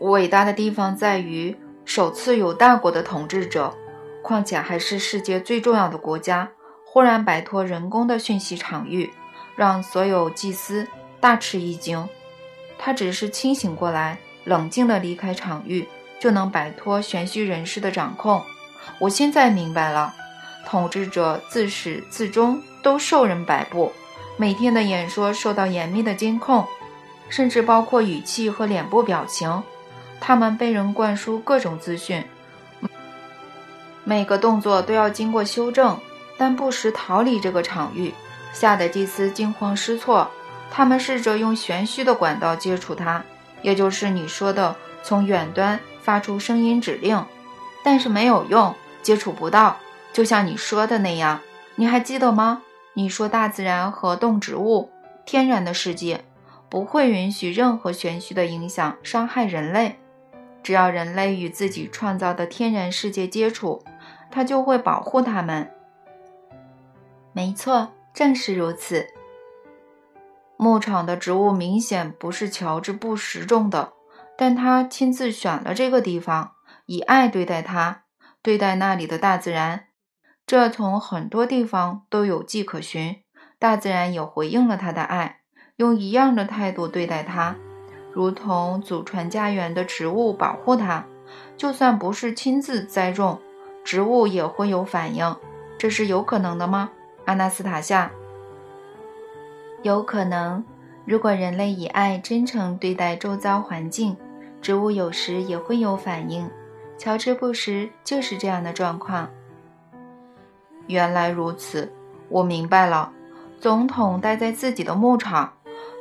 [0.00, 3.74] 伟大的地方在于，首次有大国的统治者，
[4.22, 6.50] 况且还是世界最重要的国家，
[6.84, 9.12] 忽然摆脱人工的讯息场域，
[9.56, 10.86] 让所有祭司
[11.20, 12.08] 大吃一惊。
[12.78, 15.86] 他只是清醒过来，冷静地离开场域，
[16.18, 18.42] 就能摆脱玄虚人士的掌控。
[18.98, 20.14] 我现在明白了，
[20.66, 23.92] 统治者自始至终都受人摆布。
[24.36, 26.66] 每天的演说受到严密的监控，
[27.28, 29.62] 甚至包括语气和脸部表情。
[30.24, 32.22] 他们被人灌输各种资讯，
[34.04, 35.98] 每个动作都要经过修正。
[36.38, 38.12] 但不时逃离这个场域，
[38.52, 40.28] 吓得祭司惊慌失措。
[40.70, 43.22] 他们试着用玄虚的管道接触他，
[43.62, 47.24] 也就是你说的从远端发出声音指令，
[47.84, 49.76] 但是没有用，接触不到。
[50.12, 51.40] 就像你说的那样，
[51.76, 52.62] 你还记得吗？
[52.94, 54.90] 你说大自然和动植物、
[55.24, 56.24] 天然的世界
[56.68, 60.00] 不会允许任何玄虚的影响伤害人类，
[60.62, 63.82] 只要人类与自己创造的天然世界接触，
[64.30, 65.70] 它就会保护他们。
[67.32, 69.06] 没错，正是如此。
[70.56, 73.94] 牧场的植物明显不是乔治·布什种的，
[74.38, 76.52] 但他亲自选了这个地方，
[76.86, 78.04] 以爱对待它，
[78.42, 79.86] 对待那里的大自然。
[80.46, 83.22] 这从很多地方都有迹可循，
[83.58, 85.40] 大自然也回应了他的爱，
[85.76, 87.56] 用一样的态度对待他，
[88.12, 91.04] 如同祖传家园的植物保护它。
[91.56, 93.40] 就算不是亲自栽种，
[93.84, 95.34] 植物也会有反应，
[95.78, 96.90] 这是有可能的吗？
[97.24, 98.10] 阿纳斯塔夏，
[99.82, 100.64] 有可能。
[101.04, 104.16] 如果人类以爱真诚对待周遭环境，
[104.60, 106.48] 植物有时也会有反应。
[106.98, 109.28] 乔治·布什就是这样的状况。
[110.86, 111.90] 原来如此，
[112.28, 113.12] 我明白了。
[113.60, 115.52] 总统待在自己的牧场，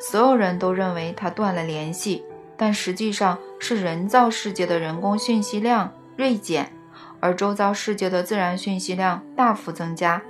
[0.02, 2.24] 所有人都认为他断了联系，
[2.58, 6.74] 但实际上是人造世界的人工讯息量锐减，
[7.20, 10.22] 而周遭世界的自然讯息量大幅增加。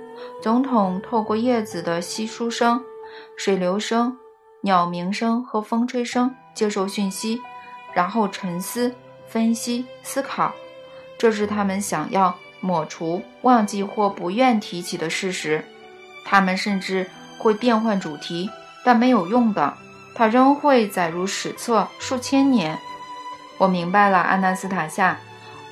[0.42, 2.84] 总统透过叶子的稀疏声、
[3.36, 4.16] 水流声。
[4.64, 7.40] 鸟鸣声和风吹声接受讯息，
[7.92, 8.94] 然后沉思、
[9.26, 10.54] 分析、思考，
[11.18, 15.64] 这是他们想要抹除、忘记或不愿提起的事实。
[16.24, 18.48] 他们甚至会变换主题，
[18.84, 19.74] 但没有用的，
[20.14, 22.78] 它仍会载入史册数千年。
[23.58, 25.18] 我明白了，安纳斯塔夏。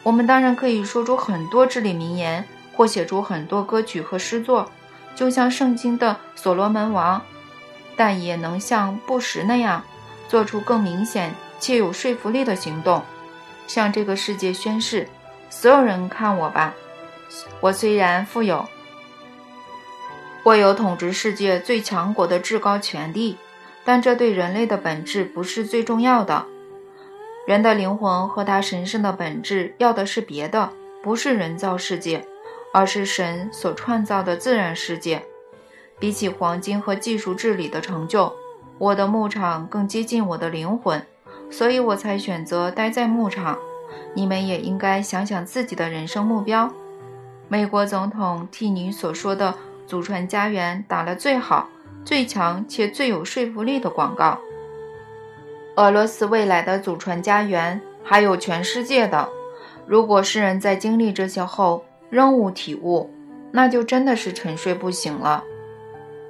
[0.02, 4.70] 我们当然可以说出很多至理名言，或写出很多歌曲和诗作，
[5.14, 7.20] 就像圣经的所罗门王。
[7.96, 9.82] 但也能像布什那样，
[10.26, 13.02] 做出更明显且有说服力的行动，
[13.66, 15.06] 向这个世界宣誓：
[15.50, 16.72] 所有人看我吧！
[17.60, 18.66] 我虽然富有，
[20.44, 23.36] 握有统治世界最强国的至高权力，
[23.84, 26.46] 但这对人类的本质不是最重要的。
[27.46, 30.70] 人的灵魂和他神圣的本质要的是别的，
[31.02, 32.24] 不是人造世界，
[32.72, 35.22] 而是神所创造的自然世界。
[35.98, 38.34] 比起黄金和技术治理的成就，
[38.78, 41.04] 我的牧场更接近我的灵魂，
[41.50, 43.58] 所以我才选择待在牧场。
[44.14, 46.72] 你们也应该想想自己的人生目标。
[47.48, 49.54] 美国总统替你所说的
[49.90, 51.68] 祖传家园打了最好、
[52.04, 54.38] 最强且最有说服力的广告。
[55.74, 59.28] 俄罗斯未来的祖传家园，还有全世界的。
[59.86, 63.10] 如果世人在经历这些后仍无体悟，
[63.50, 65.42] 那就真的是沉睡不醒了。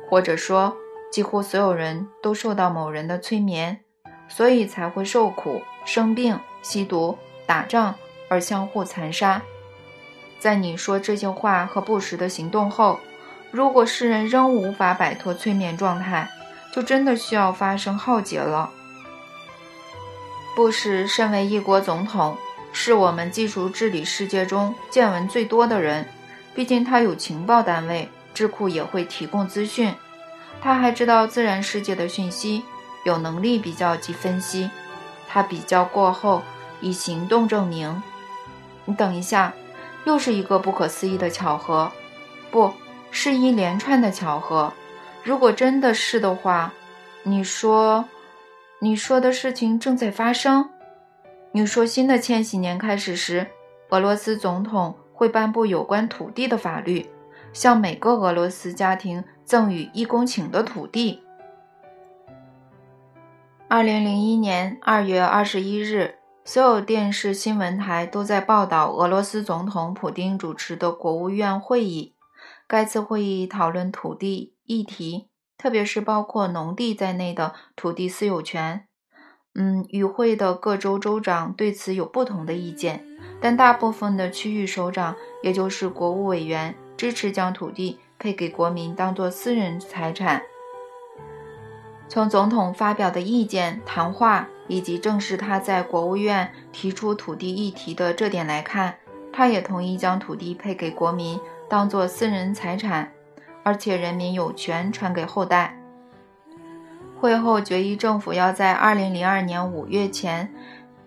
[0.08, 0.74] 或者说，
[1.12, 3.78] 几乎所有人都受到某人的催眠，
[4.26, 7.94] 所以才会受苦、生病、吸毒、打仗
[8.30, 9.42] 而相互残杀。
[10.38, 12.98] 在你说这些话和不实的行动后，
[13.51, 16.30] 如果世人仍无法摆脱催眠状态，
[16.72, 18.70] 就真的需要发生浩劫了。
[20.55, 22.36] 布什身为一国总统，
[22.72, 26.09] 是我们技术治理世界中见闻最多的人，
[26.55, 28.09] 毕竟他有情报单位。
[28.32, 29.94] 智库也会提供资讯，
[30.62, 32.62] 他还知道自然世界的讯息，
[33.05, 34.70] 有能力比较及分析。
[35.28, 36.42] 他比较过后，
[36.80, 38.03] 以行动证明。
[38.84, 39.53] 你等一下，
[40.05, 41.90] 又是一个不可思议的巧合，
[42.51, 42.72] 不
[43.11, 44.72] 是一连串的巧合。
[45.22, 46.72] 如果真的是的话，
[47.22, 48.04] 你说，
[48.78, 50.68] 你说的事情正在发生。
[51.52, 53.46] 你说新的千禧年开始时，
[53.90, 57.08] 俄罗斯总统会颁布有关土地的法律。
[57.52, 61.20] 向每个俄罗斯家庭赠予一公顷的土地。
[63.66, 72.14] 二零零一年二月二十一日，所有电视新闻台都在报道俄罗斯总统普京主持的国务院会议。
[72.70, 75.26] 该次会议讨论土地议题，
[75.58, 78.86] 特别是包括农地在内的土地私有权。
[79.56, 83.04] 嗯，与会的各州州长对此有不同的意见，
[83.40, 86.76] 但大部分的区域首长，也就是国务委员。
[86.96, 90.42] 支持将土地配给国民，当作私人财产。
[92.08, 98.98] 从总统发表的意见、谈话以及正是他在国务院提出土地议题的这点来看，
[99.32, 101.40] 他也同意将土地配给国民，
[101.70, 103.12] 当作私人财产，
[103.62, 105.80] 而且人民有权传给后代。
[107.20, 110.52] 会后决议，政府要在二零零二年五月前，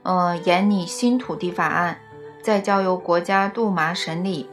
[0.04, 2.00] 呃，研拟新土地法案，
[2.42, 4.50] 再交由国家杜麻审理。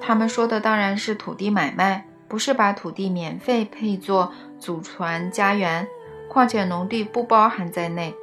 [0.00, 5.86] 他们说的当然是土地买卖，不是把土地免费配作祖传家园，
[6.30, 8.14] 况且农地不包含在内。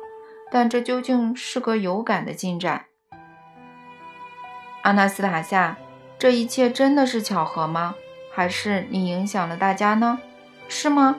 [0.52, 2.86] 但这究竟是个有感的进展？
[4.82, 5.78] 阿纳斯塔夏，
[6.26, 7.94] 这一切真的是巧合吗？
[8.34, 10.18] 还是你影响了大家呢？
[10.68, 11.18] 是吗？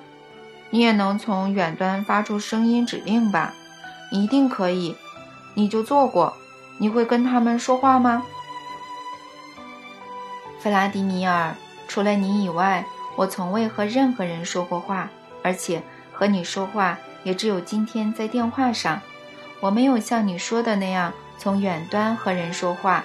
[0.70, 3.54] 你也能从远端发出声音指令吧？
[4.10, 4.96] 一定可以，
[5.54, 6.36] 你就做过。
[6.78, 8.24] 你会跟他们说话吗？
[10.58, 11.54] 弗拉迪米尔，
[11.86, 12.84] 除了你以外，
[13.14, 15.08] 我从未和任何人说过话，
[15.44, 19.00] 而且和你说话也只有今天在电话上。
[19.60, 23.04] 我没有像你说的那样从远端和人说话，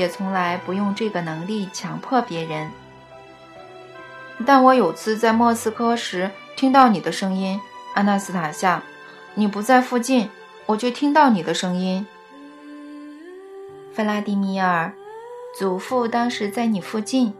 [0.00, 2.70] 也从来不用这个能力强迫别人。
[4.46, 7.60] 但我有次在莫斯科时听到你的声音，
[7.94, 8.82] 安娜斯塔夏，
[9.34, 10.30] 你不在附近，
[10.64, 12.06] 我却听到你的声音。
[13.92, 14.94] 弗拉迪米尔，
[15.54, 17.34] 祖父当时在你附近。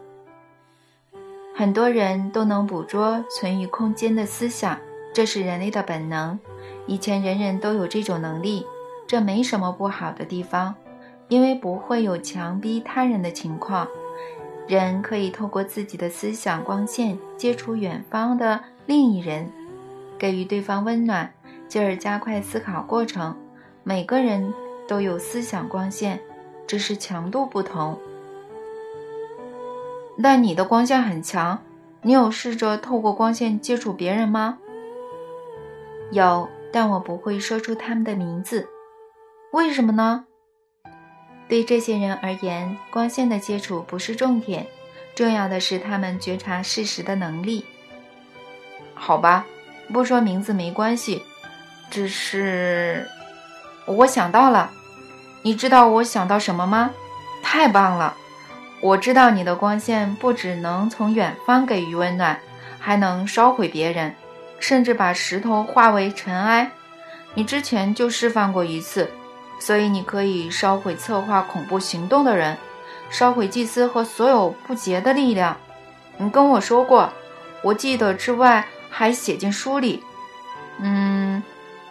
[1.55, 4.77] 很多人都能捕捉存于空间的思想，
[5.11, 6.39] 这是人类的本能。
[6.85, 8.67] 以前人人都有这种能力，
[9.07, 10.75] 这没什么不好的地方，
[11.31, 13.87] 因为不会有强逼他人的情况。
[14.67, 19.49] 人可以透过自己的思想光线接触远方的另一人，
[20.19, 21.33] 给予对方温暖，
[21.69, 23.33] 进而加快思考过程。
[23.81, 24.53] 每个人
[24.89, 26.19] 都有思想光线，
[26.67, 27.97] 只是强度不同。
[30.21, 31.57] 但你的光线很强，
[32.01, 34.57] 你有试着透过光线接触别人吗？
[36.11, 38.67] 有，但我不会说出他们的名字。
[39.53, 40.25] 为什么呢？
[41.51, 44.65] 对这些人而言，光线的接触不是重点，
[45.13, 47.65] 重要的是他们觉察事实的能力。
[48.93, 49.45] 好吧，
[49.91, 51.21] 不说名字没关系，
[51.89, 53.05] 只是
[53.85, 54.71] 我想到了。
[55.41, 56.91] 你知道我想到什么吗？
[57.43, 58.15] 太棒了！
[58.79, 62.39] 我知道你的光线不只能从远方给予温暖，
[62.79, 64.15] 还能烧毁别人，
[64.61, 66.71] 甚至把石头化为尘埃。
[67.33, 69.11] 你之前就释放过一次，
[69.61, 72.57] 所以你可以烧毁策划恐怖行动的人，
[73.11, 75.55] 烧毁祭司和所有不洁的力量。
[76.17, 77.13] 你跟我说过，
[77.61, 80.03] 我记得之外还写进书里。
[80.79, 81.43] 嗯，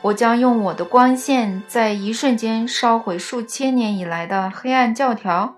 [0.02, 5.54] 我将用我的光线在一瞬间烧毁数千年以来的黑暗教条。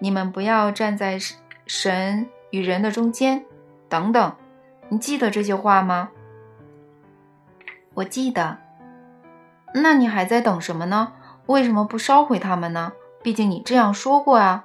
[0.00, 1.16] 你们不要站在
[1.66, 3.44] 神与人的中间，
[3.88, 4.34] 等等，
[4.88, 6.08] 你记得这些话吗？
[7.94, 8.58] 我记得。
[9.72, 11.12] 那你还在等什么呢？
[11.46, 12.92] 为什么不烧毁他们呢？
[13.22, 14.64] 毕竟你这样说过啊。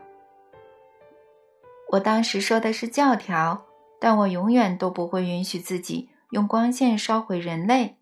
[1.92, 3.66] 我当时说的是教条，
[4.00, 7.98] 但我永远都不会允许自己用光线烧毁人类。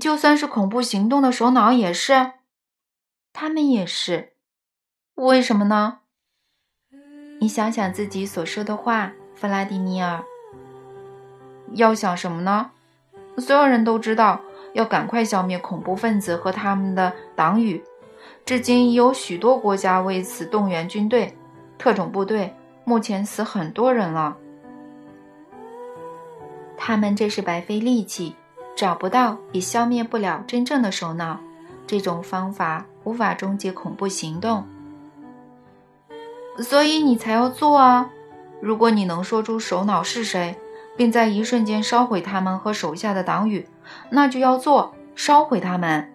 [0.00, 2.32] 就算是恐怖行动的首脑也是，
[3.32, 4.34] 他们也是。
[5.14, 6.00] 为什么呢？
[7.40, 10.24] 你想想自己所说的话，弗拉迪米尔。
[11.72, 12.72] 要想什么呢？
[13.38, 14.40] 所有人都知道
[14.74, 17.82] 要赶快消灭恐怖分子和他们的党羽。
[18.44, 21.34] 至今已有许多国家为此动员军队、
[21.78, 22.54] 特种部队，
[22.84, 24.36] 目前死很多人了。
[26.76, 28.36] 他们这是白费力气，
[28.76, 31.40] 找不到也消灭不了真正的首脑。
[31.86, 34.66] 这种方法无法终结恐怖行动。
[36.58, 38.10] 所以你才要做啊！
[38.60, 40.56] 如果你能说出首脑是谁，
[40.96, 43.66] 并在一瞬间烧毁他们和手下的党羽，
[44.10, 46.12] 那就要做，烧毁他们。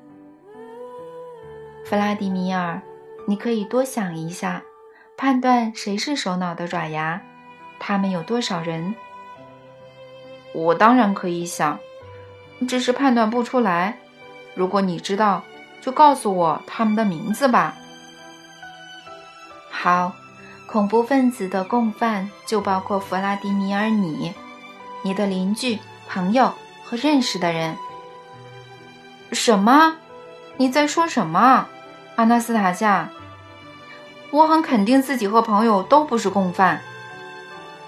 [1.86, 2.82] 弗拉迪米尔，
[3.28, 4.62] 你可以多想一下，
[5.18, 7.22] 判断谁是首脑的爪牙，
[7.80, 8.96] 他们有多少人？
[10.54, 11.80] 我当然可以想，
[12.68, 13.98] 只是判断不出来。
[14.56, 15.44] 如果你知道，
[15.82, 17.76] 就告诉我他们的名字吧。
[19.70, 20.14] 好。
[20.72, 24.32] 恐怖分子的共犯就包括弗拉迪米尔，你、
[25.02, 26.54] 你的邻居、朋友
[26.90, 27.78] 和认识的人。
[29.32, 29.98] 什么？
[30.58, 31.68] 你在说什么，
[32.16, 33.10] 阿纳斯塔夏？
[34.32, 36.82] 我很肯定自己和朋友都不是共犯。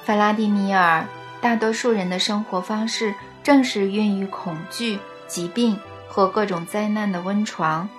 [0.05, 1.05] 弗拉迪米尔，
[1.41, 7.89] 大多数人的生活方式正是孕育恐惧、疾病和各种灾难的温床。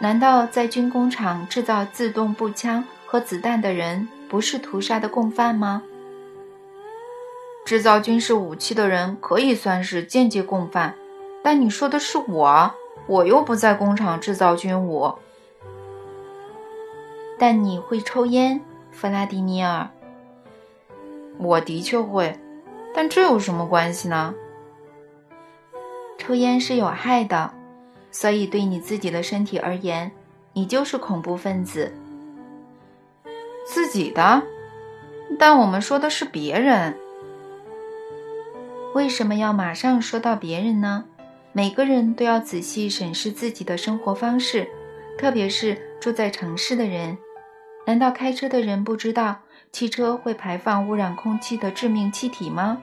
[0.00, 2.84] 难道在军工厂制造自动步枪？
[3.08, 5.80] 和子弹的人不是屠杀的共犯吗？
[7.66, 10.94] 制造军事武器的人可以算是间接共犯，
[11.42, 12.72] 但你说的是我，
[13.08, 15.12] 我又不在工厂制造军武。
[17.36, 18.60] 但你会抽烟，
[18.92, 19.90] 弗拉迪米尔。
[21.38, 22.38] 我的确会，
[22.94, 24.32] 但这有什么关系呢？
[26.18, 27.52] 抽烟是有害的，
[28.12, 30.12] 所以对你自己的身体而言，
[30.52, 31.92] 你就是恐怖分子。
[33.66, 34.40] 自己的，
[35.36, 36.96] 但我们说的是别人。
[38.96, 41.04] 为什么要马上说到别人呢？
[41.52, 44.66] 每个人都要仔细审视自己的生活方式，
[45.18, 47.18] 特别是住在城市的人。
[47.86, 49.36] 难道开车的人不知道
[49.70, 52.78] 汽车会排放污染空气的致命气体吗？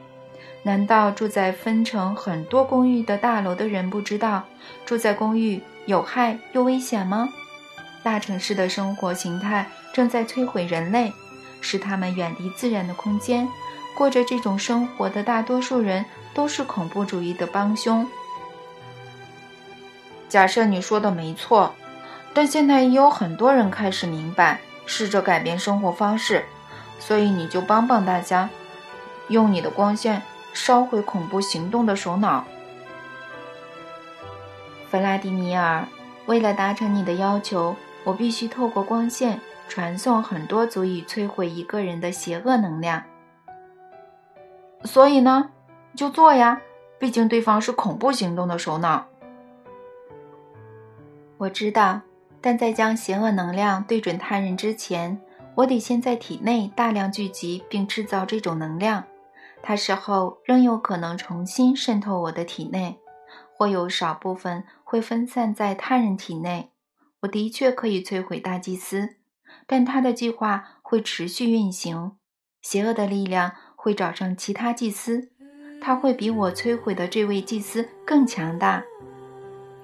[0.62, 4.44] 难道住在分成很多公寓的大楼的人不知道
[4.86, 7.28] 住在公寓有害又危险吗？
[8.04, 11.12] 大城市的生活形态正在摧毁人类，
[11.60, 13.48] 使他们远离自然的空间。
[13.94, 18.06] 过着这种生活的大多数人都是恐怖主义的帮凶。
[20.28, 21.72] 假设你说的没错，
[22.32, 26.44] 但现在也有很多人开始明白，试着改变生活方式，
[26.98, 28.50] 所以你就帮帮大家。
[29.28, 30.20] 用你的光线
[30.52, 32.44] 烧毁恐怖行动的首脑。
[34.90, 35.86] 弗拉迪米尔，
[36.26, 43.02] 为了达成你的要求，我必须透过光线传送很多足以摧毁一个人的邪恶能量。
[44.84, 45.50] 所以呢，
[45.96, 46.60] 就做呀，
[46.98, 49.06] 毕竟对方是恐怖行动的首脑。
[51.38, 52.02] 我知道，
[52.40, 55.20] 但在将邪恶能量对准他人之前，
[55.56, 59.04] 我得先在体内大量聚集并制造这种能量。
[59.62, 62.98] 它事后仍有可能重新渗透我的体内，
[63.56, 66.70] 或有少部分会分散在他人体内。
[67.22, 69.16] 我的确可以摧毁大祭司，
[69.66, 72.12] 但他的计划会持续运行。
[72.60, 73.52] 邪恶的力量
[73.84, 75.28] 会找上其他祭司，
[75.78, 78.82] 他会比我摧毁的这位祭司更强大。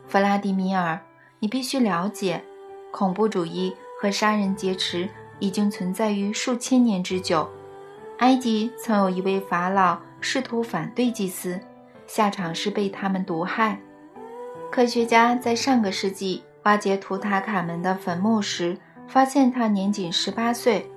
[0.09, 0.99] 弗拉迪米尔。
[1.43, 2.43] 你必须了解，
[2.91, 7.47] 恐怖主义和杀人劫持已经存在于数千年之久。
[8.19, 11.59] 埃及曾有一位法老试图反对祭司，
[12.07, 13.79] 下场是被他们毒害。
[14.71, 18.77] 科学家在上个世纪挖掘图塔卡门的坟墓时，
[19.09, 20.91] 发现他年仅十八岁。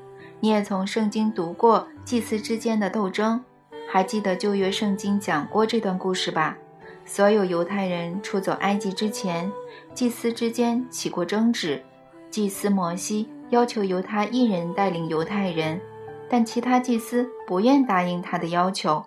[0.43, 3.41] 你也从圣经读过祭司之间的斗争，
[3.89, 6.57] 还记得旧约圣经讲过这段故事吧？
[7.05, 9.49] 所有犹太人出走埃及之前。
[9.93, 11.81] 祭司之间起过争执，
[12.29, 15.79] 祭司摩西要求由他一人带领犹太人，
[16.27, 19.01] 但其他祭司不愿答应他的要求。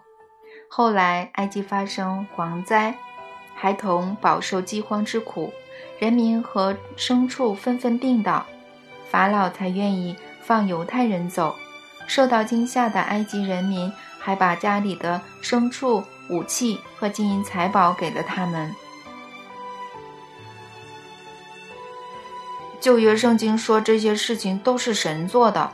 [0.70, 2.96] 后来埃及发生蝗灾，
[3.54, 5.52] 孩童饱受饥荒之苦，
[5.98, 8.46] 人民和牲畜纷纷病倒，
[9.10, 10.16] 法老才愿意
[10.46, 11.56] 放犹太人走。
[12.06, 18.72] 受到惊吓的埃及人民还把家里的牲畜、武器和金银财宝给了他们。
[22.80, 25.72] 旧约圣经说这些事情都是神做的，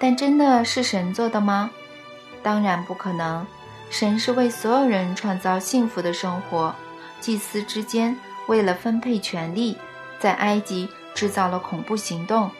[0.00, 1.70] 但真的是神做的吗？
[2.42, 3.46] 当然不可能。
[3.90, 6.74] 神是为所有人创造幸福的生活。
[7.20, 9.78] 祭司之间为了分配权力，
[10.18, 12.50] 在埃及制造了恐怖行动，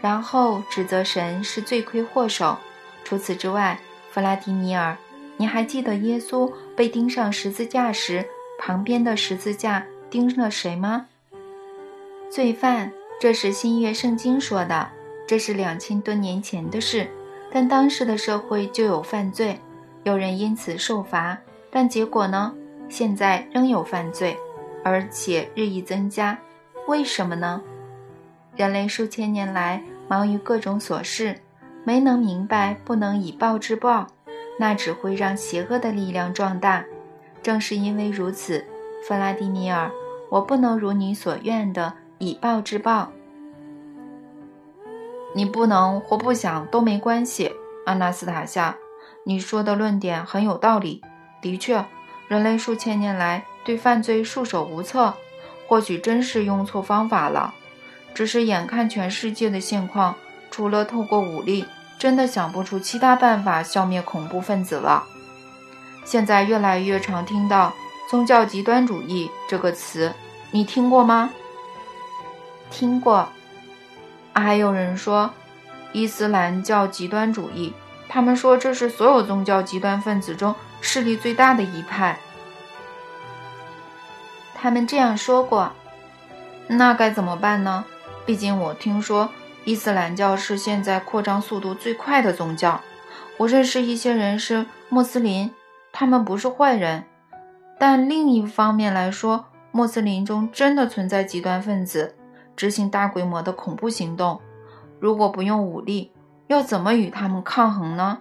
[0.00, 2.56] 然后指责神是罪魁祸首。
[3.04, 3.78] 除此之外，
[4.10, 4.96] 弗拉迪米尔，
[5.36, 8.24] 你还记得耶稣被钉上十字架时，
[8.58, 11.06] 旁边的十字架钉了谁吗？
[12.30, 14.88] 罪犯，这是新约圣经说的，
[15.26, 17.08] 这是两千多年前的事，
[17.50, 19.58] 但当时的社会就有犯罪，
[20.04, 21.36] 有人因此受罚，
[21.70, 22.54] 但结果呢？
[22.88, 24.36] 现在仍有犯罪，
[24.84, 26.36] 而且日益增加，
[26.86, 27.62] 为什么呢？
[28.60, 31.34] 人类数千年来忙于各种琐事，
[31.82, 34.06] 没能明白不能以暴制暴，
[34.58, 36.84] 那只会让邪恶的力量壮大。
[37.42, 38.62] 正是因为如此，
[39.08, 39.90] 弗拉迪米尔，
[40.28, 41.94] 我不能如你所愿的。
[42.18, 43.10] 以暴制暴，
[45.34, 47.50] 你不能或不想都没关系。
[47.86, 48.76] 阿纳斯塔夏，
[49.24, 51.00] 你说的论点很有道理。
[51.40, 51.82] 的确，
[52.28, 55.14] 人类数千年来对犯罪束手无策，
[55.66, 57.54] 或许真是用错方法了。
[58.14, 60.14] 只是眼看全世界的现况，
[60.50, 61.64] 除了透过武力，
[61.98, 65.04] 真的想不出其他办法消灭恐怖分子了。
[66.04, 67.72] 现在越来越常听到
[68.10, 70.12] “宗教极端主义”这个词，
[70.50, 71.30] 你听过吗？
[72.70, 73.28] 听过，
[74.32, 75.30] 还有人说
[75.92, 77.72] 伊斯兰教极端主义，
[78.08, 82.18] 他们说这是所有宗教极端分子中势力最大的一派。
[84.54, 85.72] 他们这样说过，
[86.66, 87.84] 那该怎么办呢？
[88.30, 89.28] 毕竟我听说
[89.64, 92.80] 伊斯兰教是现在扩张速度最快的宗教。
[93.38, 95.50] 我认识一些人是穆斯林，
[95.90, 97.02] 他们不是坏人，
[97.76, 102.14] 但另一方面来说，穆斯林中真的存在极端分子。
[102.54, 104.40] 执行大规模的恐怖行动，
[105.00, 106.12] 如果不用武力，
[106.46, 108.20] 要怎么与他们抗衡呢？